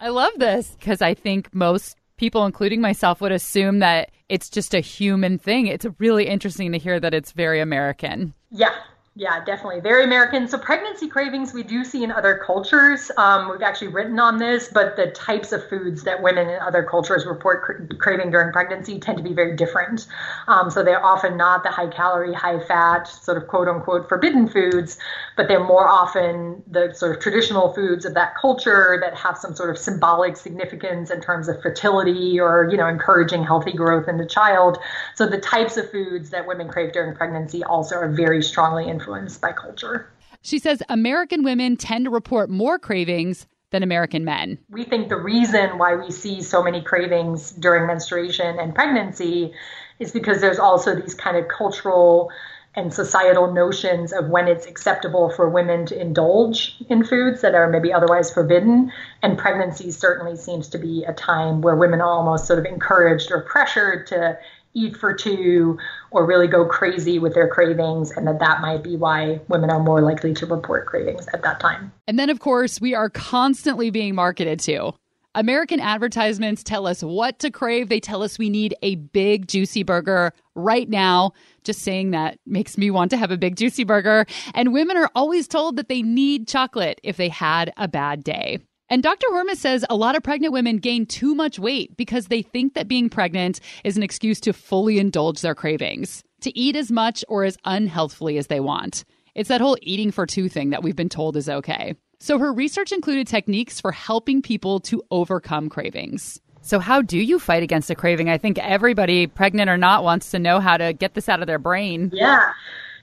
I 0.00 0.08
love 0.08 0.32
this 0.36 0.76
because 0.78 1.00
I 1.00 1.14
think 1.14 1.54
most 1.54 1.96
people, 2.16 2.44
including 2.44 2.80
myself, 2.80 3.20
would 3.20 3.32
assume 3.32 3.78
that 3.78 4.10
it's 4.28 4.50
just 4.50 4.74
a 4.74 4.80
human 4.80 5.38
thing. 5.38 5.66
It's 5.66 5.86
really 5.98 6.26
interesting 6.26 6.72
to 6.72 6.78
hear 6.78 7.00
that 7.00 7.14
it's 7.14 7.32
very 7.32 7.60
American. 7.60 8.34
Yeah, 8.50 8.74
yeah, 9.16 9.44
definitely. 9.44 9.78
Very 9.80 10.02
American. 10.02 10.48
So, 10.48 10.58
pregnancy 10.58 11.06
cravings 11.06 11.54
we 11.54 11.62
do 11.62 11.84
see 11.84 12.02
in 12.02 12.10
other 12.10 12.34
cultures. 12.44 13.12
Um, 13.16 13.48
we've 13.48 13.62
actually 13.62 13.88
written 13.88 14.18
on 14.18 14.38
this, 14.38 14.66
but 14.66 14.96
the 14.96 15.06
types 15.12 15.52
of 15.52 15.68
foods 15.68 16.02
that 16.02 16.20
women 16.20 16.48
in 16.48 16.58
other 16.58 16.82
cultures 16.82 17.24
report 17.24 17.62
cra- 17.62 17.86
craving 17.96 18.32
during 18.32 18.52
pregnancy 18.52 18.98
tend 18.98 19.16
to 19.18 19.22
be 19.22 19.32
very 19.32 19.54
different. 19.54 20.08
Um, 20.48 20.68
so, 20.68 20.82
they're 20.82 21.04
often 21.04 21.36
not 21.36 21.62
the 21.62 21.68
high 21.68 21.86
calorie, 21.86 22.34
high 22.34 22.58
fat, 22.58 23.06
sort 23.06 23.36
of 23.36 23.46
quote 23.46 23.68
unquote 23.68 24.08
forbidden 24.08 24.48
foods, 24.48 24.98
but 25.36 25.46
they're 25.46 25.62
more 25.62 25.86
often 25.86 26.64
the 26.68 26.92
sort 26.92 27.14
of 27.14 27.22
traditional 27.22 27.72
foods 27.72 28.04
of 28.04 28.14
that 28.14 28.34
culture 28.34 28.98
that 29.00 29.14
have 29.14 29.38
some 29.38 29.54
sort 29.54 29.70
of 29.70 29.78
symbolic 29.78 30.36
significance 30.36 31.12
in 31.12 31.20
terms 31.20 31.46
of 31.46 31.62
fertility 31.62 32.40
or, 32.40 32.68
you 32.68 32.76
know, 32.76 32.88
encouraging 32.88 33.44
healthy 33.44 33.72
growth 33.72 34.08
in 34.08 34.16
the 34.16 34.26
child. 34.26 34.76
So, 35.14 35.24
the 35.24 35.38
types 35.38 35.76
of 35.76 35.88
foods 35.92 36.30
that 36.30 36.48
women 36.48 36.68
crave 36.68 36.92
during 36.92 37.14
pregnancy 37.14 37.62
also 37.62 37.94
are 37.94 38.08
very 38.08 38.42
strongly 38.42 38.88
influenced 38.88 39.03
influenced 39.04 39.40
by 39.40 39.52
culture. 39.52 40.10
She 40.42 40.58
says 40.58 40.82
American 40.88 41.42
women 41.42 41.76
tend 41.76 42.04
to 42.06 42.10
report 42.10 42.50
more 42.50 42.78
cravings 42.78 43.46
than 43.70 43.82
American 43.82 44.24
men. 44.24 44.58
We 44.70 44.84
think 44.84 45.08
the 45.08 45.16
reason 45.16 45.78
why 45.78 45.96
we 45.96 46.10
see 46.10 46.42
so 46.42 46.62
many 46.62 46.82
cravings 46.82 47.52
during 47.52 47.86
menstruation 47.86 48.58
and 48.58 48.74
pregnancy 48.74 49.52
is 49.98 50.12
because 50.12 50.40
there's 50.40 50.58
also 50.58 50.94
these 50.94 51.14
kind 51.14 51.36
of 51.36 51.48
cultural 51.48 52.30
and 52.76 52.92
societal 52.92 53.52
notions 53.52 54.12
of 54.12 54.28
when 54.28 54.48
it's 54.48 54.66
acceptable 54.66 55.30
for 55.30 55.48
women 55.48 55.86
to 55.86 56.00
indulge 56.00 56.76
in 56.88 57.04
foods 57.04 57.40
that 57.40 57.54
are 57.54 57.68
maybe 57.70 57.92
otherwise 57.92 58.32
forbidden. 58.32 58.90
And 59.22 59.38
pregnancy 59.38 59.92
certainly 59.92 60.36
seems 60.36 60.68
to 60.70 60.78
be 60.78 61.04
a 61.04 61.12
time 61.12 61.60
where 61.60 61.76
women 61.76 62.00
are 62.00 62.08
almost 62.08 62.46
sort 62.46 62.58
of 62.58 62.64
encouraged 62.64 63.30
or 63.30 63.42
pressured 63.42 64.08
to 64.08 64.38
eat 64.74 64.96
for 64.96 65.14
two 65.14 65.78
or 66.10 66.26
really 66.26 66.48
go 66.48 66.66
crazy 66.66 67.18
with 67.18 67.34
their 67.34 67.48
cravings 67.48 68.10
and 68.10 68.26
that 68.26 68.38
that 68.40 68.60
might 68.60 68.82
be 68.82 68.96
why 68.96 69.40
women 69.48 69.70
are 69.70 69.80
more 69.80 70.02
likely 70.02 70.34
to 70.34 70.46
report 70.46 70.86
cravings 70.86 71.26
at 71.32 71.42
that 71.42 71.60
time. 71.60 71.92
And 72.06 72.18
then 72.18 72.30
of 72.30 72.40
course, 72.40 72.80
we 72.80 72.94
are 72.94 73.08
constantly 73.08 73.90
being 73.90 74.14
marketed 74.14 74.60
to. 74.60 74.92
American 75.36 75.80
advertisements 75.80 76.62
tell 76.62 76.86
us 76.86 77.02
what 77.02 77.40
to 77.40 77.50
crave. 77.50 77.88
They 77.88 77.98
tell 77.98 78.22
us 78.22 78.38
we 78.38 78.50
need 78.50 78.74
a 78.82 78.94
big 78.94 79.48
juicy 79.48 79.82
burger 79.82 80.32
right 80.54 80.88
now. 80.88 81.32
Just 81.64 81.80
saying 81.80 82.12
that 82.12 82.38
makes 82.46 82.78
me 82.78 82.90
want 82.90 83.10
to 83.10 83.16
have 83.16 83.32
a 83.32 83.36
big 83.36 83.56
juicy 83.56 83.82
burger. 83.82 84.26
And 84.54 84.72
women 84.72 84.96
are 84.96 85.10
always 85.16 85.48
told 85.48 85.76
that 85.76 85.88
they 85.88 86.02
need 86.02 86.46
chocolate 86.46 87.00
if 87.02 87.16
they 87.16 87.28
had 87.28 87.72
a 87.76 87.88
bad 87.88 88.22
day. 88.22 88.60
And 88.90 89.02
Dr. 89.02 89.26
Hormes 89.30 89.58
says 89.58 89.84
a 89.88 89.96
lot 89.96 90.16
of 90.16 90.22
pregnant 90.22 90.52
women 90.52 90.76
gain 90.76 91.06
too 91.06 91.34
much 91.34 91.58
weight 91.58 91.96
because 91.96 92.26
they 92.26 92.42
think 92.42 92.74
that 92.74 92.88
being 92.88 93.08
pregnant 93.08 93.60
is 93.82 93.96
an 93.96 94.02
excuse 94.02 94.40
to 94.40 94.52
fully 94.52 94.98
indulge 94.98 95.40
their 95.40 95.54
cravings, 95.54 96.22
to 96.42 96.56
eat 96.58 96.76
as 96.76 96.92
much 96.92 97.24
or 97.28 97.44
as 97.44 97.56
unhealthfully 97.64 98.36
as 98.36 98.48
they 98.48 98.60
want. 98.60 99.04
It's 99.34 99.48
that 99.48 99.60
whole 99.60 99.78
eating 99.82 100.10
for 100.10 100.26
two 100.26 100.48
thing 100.48 100.70
that 100.70 100.82
we've 100.82 100.94
been 100.94 101.08
told 101.08 101.36
is 101.36 101.48
okay. 101.48 101.94
So 102.20 102.38
her 102.38 102.52
research 102.52 102.92
included 102.92 103.26
techniques 103.26 103.80
for 103.80 103.90
helping 103.90 104.42
people 104.42 104.80
to 104.80 105.02
overcome 105.10 105.68
cravings. 105.68 106.40
So, 106.62 106.78
how 106.78 107.02
do 107.02 107.18
you 107.18 107.38
fight 107.38 107.62
against 107.62 107.90
a 107.90 107.94
craving? 107.94 108.30
I 108.30 108.38
think 108.38 108.58
everybody, 108.58 109.26
pregnant 109.26 109.68
or 109.68 109.76
not, 109.76 110.02
wants 110.02 110.30
to 110.30 110.38
know 110.38 110.60
how 110.60 110.78
to 110.78 110.94
get 110.94 111.12
this 111.12 111.28
out 111.28 111.42
of 111.42 111.46
their 111.46 111.58
brain. 111.58 112.10
Yeah 112.10 112.52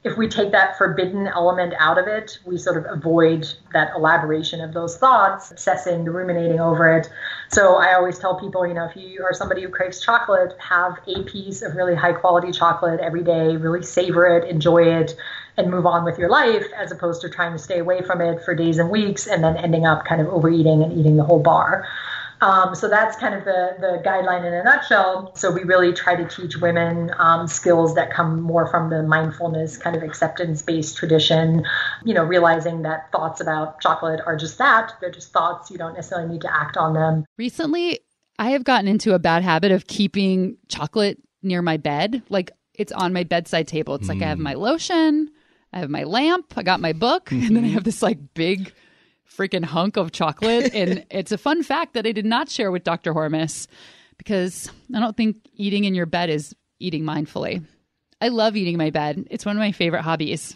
if 0.03 0.17
we 0.17 0.27
take 0.27 0.51
that 0.51 0.77
forbidden 0.77 1.27
element 1.27 1.75
out 1.77 1.99
of 1.99 2.07
it, 2.07 2.39
we 2.43 2.57
sort 2.57 2.77
of 2.77 2.85
avoid 2.85 3.47
that 3.71 3.91
elaboration 3.95 4.59
of 4.59 4.73
those 4.73 4.97
thoughts, 4.97 5.51
obsessing, 5.51 6.05
ruminating 6.05 6.59
over 6.59 6.97
it. 6.97 7.07
So 7.49 7.75
I 7.75 7.93
always 7.93 8.17
tell 8.17 8.39
people, 8.39 8.65
you 8.65 8.73
know, 8.73 8.85
if 8.85 8.95
you 8.95 9.23
are 9.23 9.33
somebody 9.33 9.61
who 9.61 9.69
craves 9.69 10.01
chocolate, 10.01 10.55
have 10.57 10.97
a 11.05 11.21
piece 11.23 11.61
of 11.61 11.75
really 11.75 11.93
high 11.93 12.13
quality 12.13 12.51
chocolate 12.51 12.99
every 12.99 13.23
day, 13.23 13.55
really 13.57 13.83
savor 13.83 14.25
it, 14.25 14.49
enjoy 14.49 14.85
it, 14.85 15.15
and 15.57 15.69
move 15.69 15.85
on 15.85 16.03
with 16.03 16.17
your 16.17 16.29
life, 16.29 16.65
as 16.75 16.91
opposed 16.91 17.21
to 17.21 17.29
trying 17.29 17.51
to 17.51 17.59
stay 17.59 17.77
away 17.77 18.01
from 18.01 18.21
it 18.21 18.43
for 18.43 18.55
days 18.55 18.79
and 18.79 18.89
weeks 18.89 19.27
and 19.27 19.43
then 19.43 19.55
ending 19.57 19.85
up 19.85 20.05
kind 20.05 20.19
of 20.19 20.27
overeating 20.29 20.81
and 20.81 20.97
eating 20.97 21.17
the 21.17 21.23
whole 21.23 21.39
bar. 21.39 21.87
Um, 22.41 22.73
so 22.73 22.89
that's 22.89 23.15
kind 23.17 23.35
of 23.35 23.45
the, 23.45 23.75
the 23.79 24.01
guideline 24.03 24.45
in 24.45 24.53
a 24.53 24.63
nutshell. 24.63 25.31
So 25.35 25.51
we 25.51 25.63
really 25.63 25.93
try 25.93 26.15
to 26.15 26.27
teach 26.27 26.57
women 26.57 27.11
um, 27.19 27.47
skills 27.47 27.93
that 27.95 28.11
come 28.11 28.41
more 28.41 28.67
from 28.67 28.89
the 28.89 29.03
mindfulness 29.03 29.77
kind 29.77 29.95
of 29.95 30.01
acceptance 30.01 30.63
based 30.63 30.97
tradition, 30.97 31.63
you 32.03 32.15
know, 32.15 32.23
realizing 32.23 32.81
that 32.81 33.11
thoughts 33.11 33.41
about 33.41 33.79
chocolate 33.79 34.21
are 34.25 34.35
just 34.35 34.57
that. 34.57 34.93
They're 34.99 35.11
just 35.11 35.31
thoughts. 35.31 35.69
You 35.69 35.77
don't 35.77 35.93
necessarily 35.93 36.29
need 36.29 36.41
to 36.41 36.53
act 36.53 36.77
on 36.77 36.93
them. 36.93 37.25
Recently, 37.37 37.99
I 38.39 38.51
have 38.51 38.63
gotten 38.63 38.87
into 38.87 39.13
a 39.13 39.19
bad 39.19 39.43
habit 39.43 39.71
of 39.71 39.85
keeping 39.85 40.57
chocolate 40.67 41.19
near 41.43 41.61
my 41.61 41.77
bed. 41.77 42.23
Like 42.29 42.51
it's 42.73 42.91
on 42.91 43.13
my 43.13 43.23
bedside 43.23 43.67
table. 43.67 43.93
It's 43.95 44.05
mm. 44.05 44.09
like 44.09 44.21
I 44.23 44.29
have 44.29 44.39
mm. 44.39 44.43
my 44.43 44.55
lotion, 44.55 45.29
I 45.73 45.79
have 45.79 45.89
my 45.89 46.03
lamp, 46.03 46.53
I 46.57 46.63
got 46.63 46.79
my 46.79 46.93
book, 46.93 47.25
mm-hmm. 47.25 47.45
and 47.45 47.55
then 47.55 47.63
I 47.63 47.67
mm-hmm. 47.67 47.75
have 47.75 47.83
this 47.83 48.01
like 48.01 48.33
big 48.33 48.73
freaking 49.35 49.63
hunk 49.63 49.97
of 49.97 50.11
chocolate. 50.11 50.71
and 50.73 51.05
it's 51.09 51.31
a 51.31 51.37
fun 51.37 51.63
fact 51.63 51.93
that 51.93 52.05
I 52.05 52.11
did 52.11 52.25
not 52.25 52.49
share 52.49 52.71
with 52.71 52.83
Dr. 52.83 53.13
Hormes 53.13 53.67
because 54.17 54.71
I 54.93 54.99
don't 54.99 55.17
think 55.17 55.37
eating 55.55 55.85
in 55.85 55.95
your 55.95 56.05
bed 56.05 56.29
is 56.29 56.55
eating 56.79 57.03
mindfully. 57.03 57.65
I 58.19 58.27
love 58.27 58.55
eating 58.55 58.77
my 58.77 58.91
bed, 58.91 59.25
it's 59.31 59.45
one 59.45 59.55
of 59.55 59.59
my 59.59 59.71
favorite 59.71 60.03
hobbies. 60.03 60.55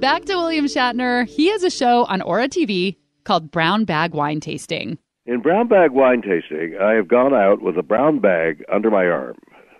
Back 0.00 0.24
to 0.24 0.34
William 0.36 0.66
Shatner. 0.66 1.26
He 1.26 1.48
has 1.50 1.62
a 1.62 1.70
show 1.70 2.04
on 2.04 2.22
Ora 2.22 2.48
TV 2.48 2.96
called 3.24 3.50
Brown 3.50 3.84
Bag 3.84 4.12
Wine 4.14 4.40
Tasting. 4.40 4.98
In 5.26 5.40
Brown 5.40 5.68
Bag 5.68 5.90
Wine 5.92 6.22
Tasting, 6.22 6.76
I 6.80 6.92
have 6.92 7.06
gone 7.06 7.34
out 7.34 7.62
with 7.62 7.76
a 7.76 7.82
brown 7.82 8.18
bag 8.18 8.64
under 8.72 8.90
my 8.90 9.06
arm, 9.06 9.36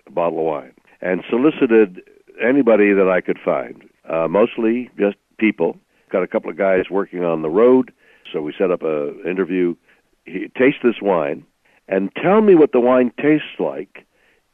a 0.07 0.11
bottle 0.11 0.39
of 0.39 0.45
wine, 0.45 0.73
and 1.01 1.23
solicited 1.29 2.01
anybody 2.41 2.93
that 2.93 3.09
I 3.09 3.19
could 3.19 3.39
find, 3.43 3.83
uh, 4.09 4.27
mostly 4.27 4.89
just 4.97 5.17
people 5.37 5.77
Got 6.11 6.23
a 6.23 6.27
couple 6.27 6.49
of 6.49 6.57
guys 6.57 6.89
working 6.89 7.23
on 7.23 7.41
the 7.41 7.49
road, 7.49 7.93
so 8.31 8.41
we 8.41 8.53
set 8.57 8.71
up 8.71 8.83
a 8.83 9.21
interview. 9.29 9.75
He, 10.25 10.47
taste 10.57 10.77
this 10.83 11.01
wine 11.01 11.45
and 11.87 12.11
tell 12.15 12.41
me 12.41 12.55
what 12.55 12.71
the 12.71 12.79
wine 12.79 13.11
tastes 13.21 13.59
like 13.59 14.05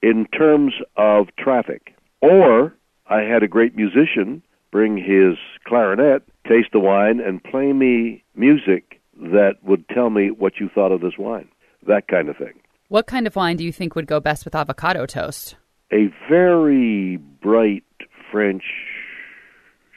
in 0.01 0.25
terms 0.27 0.73
of 0.95 1.27
traffic. 1.37 1.95
Or 2.21 2.73
I 3.07 3.21
had 3.21 3.43
a 3.43 3.47
great 3.47 3.75
musician 3.75 4.41
bring 4.75 4.97
his 4.97 5.37
clarinet, 5.65 6.21
taste 6.45 6.67
the 6.73 6.79
wine, 6.79 7.21
and 7.21 7.41
play 7.41 7.71
me 7.71 8.21
music 8.35 8.99
that 9.15 9.53
would 9.63 9.87
tell 9.87 10.09
me 10.09 10.29
what 10.29 10.59
you 10.59 10.67
thought 10.67 10.91
of 10.91 10.99
this 10.99 11.17
wine. 11.17 11.47
That 11.87 12.09
kind 12.09 12.27
of 12.27 12.35
thing. 12.35 12.59
What 12.89 13.07
kind 13.07 13.25
of 13.25 13.37
wine 13.37 13.55
do 13.55 13.63
you 13.63 13.71
think 13.71 13.95
would 13.95 14.05
go 14.05 14.19
best 14.19 14.43
with 14.43 14.53
avocado 14.53 15.05
toast? 15.05 15.55
A 15.93 16.13
very 16.29 17.15
bright 17.15 17.85
French 18.29 18.63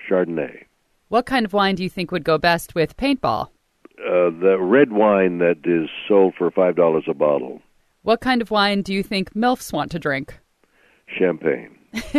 Chardonnay. 0.09 0.62
What 1.09 1.25
kind 1.25 1.47
of 1.47 1.55
wine 1.55 1.75
do 1.75 1.83
you 1.83 1.88
think 1.88 2.12
would 2.12 2.25
go 2.25 2.37
best 2.37 2.75
with 2.75 2.97
paintball? 2.97 3.49
Uh, 3.99 4.31
the 4.31 4.59
red 4.61 4.92
wine 4.92 5.38
that 5.38 5.59
is 5.64 5.88
sold 6.07 6.35
for 6.37 6.51
five 6.51 6.77
dollars 6.77 7.05
a 7.09 7.14
bottle. 7.14 7.62
What 8.03 8.21
kind 8.21 8.42
of 8.42 8.51
wine 8.51 8.83
do 8.83 8.92
you 8.92 9.03
think 9.03 9.33
milfs 9.35 9.73
want 9.73 9.90
to 9.92 9.99
drink? 9.99 10.38
Champagne. 11.07 11.77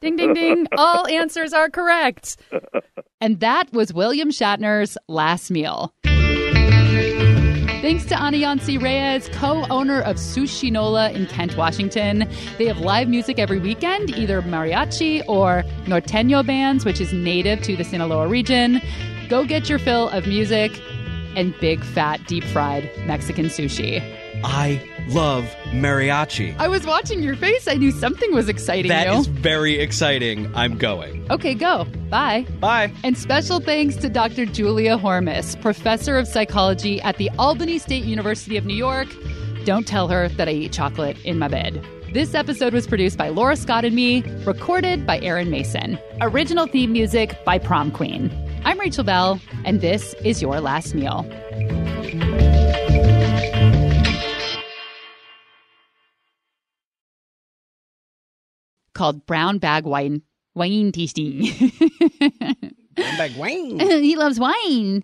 ding, 0.00 0.16
ding, 0.16 0.34
ding. 0.34 0.66
All 0.76 1.06
answers 1.08 1.52
are 1.52 1.68
correct. 1.68 2.36
And 3.20 3.40
that 3.40 3.72
was 3.72 3.92
William 3.92 4.30
Shatner's 4.30 4.96
last 5.08 5.50
meal. 5.50 5.92
Thanks 7.82 8.04
to 8.04 8.14
Anayansi 8.14 8.80
Reyes, 8.80 9.28
co 9.30 9.66
owner 9.68 10.02
of 10.02 10.14
Sushinola 10.14 11.12
in 11.12 11.26
Kent, 11.26 11.56
Washington. 11.56 12.30
They 12.56 12.66
have 12.66 12.78
live 12.78 13.08
music 13.08 13.40
every 13.40 13.58
weekend, 13.58 14.10
either 14.10 14.40
mariachi 14.40 15.24
or 15.26 15.64
norteño 15.86 16.46
bands, 16.46 16.84
which 16.84 17.00
is 17.00 17.12
native 17.12 17.60
to 17.62 17.74
the 17.76 17.82
Sinaloa 17.82 18.28
region. 18.28 18.80
Go 19.28 19.44
get 19.44 19.68
your 19.68 19.80
fill 19.80 20.10
of 20.10 20.28
music 20.28 20.80
and 21.34 21.58
big, 21.58 21.82
fat, 21.82 22.24
deep 22.28 22.44
fried 22.44 22.88
Mexican 22.98 23.46
sushi. 23.46 24.21
I 24.44 24.82
love 25.08 25.44
mariachi. 25.70 26.56
I 26.58 26.68
was 26.68 26.86
watching 26.86 27.22
your 27.22 27.36
face. 27.36 27.68
I 27.68 27.74
knew 27.74 27.90
something 27.90 28.32
was 28.34 28.48
exciting 28.48 28.88
That 28.88 29.06
you. 29.06 29.20
is 29.20 29.26
very 29.26 29.78
exciting. 29.78 30.50
I'm 30.54 30.78
going. 30.78 31.30
Okay, 31.30 31.54
go. 31.54 31.84
Bye. 32.10 32.46
Bye. 32.60 32.92
And 33.04 33.16
special 33.16 33.60
thanks 33.60 33.96
to 33.96 34.08
Dr. 34.08 34.44
Julia 34.46 34.96
Hormes, 34.98 35.56
professor 35.56 36.18
of 36.18 36.26
psychology 36.26 37.00
at 37.02 37.16
the 37.18 37.30
Albany 37.38 37.78
State 37.78 38.04
University 38.04 38.56
of 38.56 38.64
New 38.66 38.74
York. 38.76 39.08
Don't 39.64 39.86
tell 39.86 40.08
her 40.08 40.28
that 40.30 40.48
I 40.48 40.52
eat 40.52 40.72
chocolate 40.72 41.16
in 41.24 41.38
my 41.38 41.48
bed. 41.48 41.84
This 42.12 42.34
episode 42.34 42.74
was 42.74 42.86
produced 42.86 43.16
by 43.16 43.28
Laura 43.30 43.56
Scott 43.56 43.84
and 43.84 43.94
me, 43.96 44.22
recorded 44.44 45.06
by 45.06 45.18
Aaron 45.20 45.50
Mason. 45.50 45.98
Original 46.20 46.66
theme 46.66 46.92
music 46.92 47.42
by 47.44 47.58
Prom 47.58 47.90
Queen. 47.90 48.30
I'm 48.64 48.78
Rachael 48.78 49.04
Belle, 49.04 49.40
and 49.64 49.80
this 49.80 50.14
is 50.24 50.42
Your 50.42 50.60
Last 50.60 50.94
Meal. 50.94 51.24
Called 59.02 59.26
Brown 59.26 59.58
Bag 59.58 59.84
Wine 59.84 60.22
Wine 60.54 60.92
Tasting. 60.92 61.48
brown 62.94 63.16
Bag 63.16 63.36
Wine. 63.36 63.80
he 63.80 64.14
loves 64.14 64.38
wine. 64.38 65.02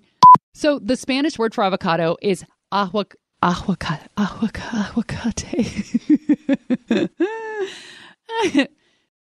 So 0.55 0.79
the 0.79 0.97
Spanish 0.97 1.37
word 1.37 1.53
for 1.53 1.65
avocado 1.65 2.17
is 2.23 2.45
aguac 2.73 3.17
aguacate. 3.43 4.07
Aguacate. 4.17 5.49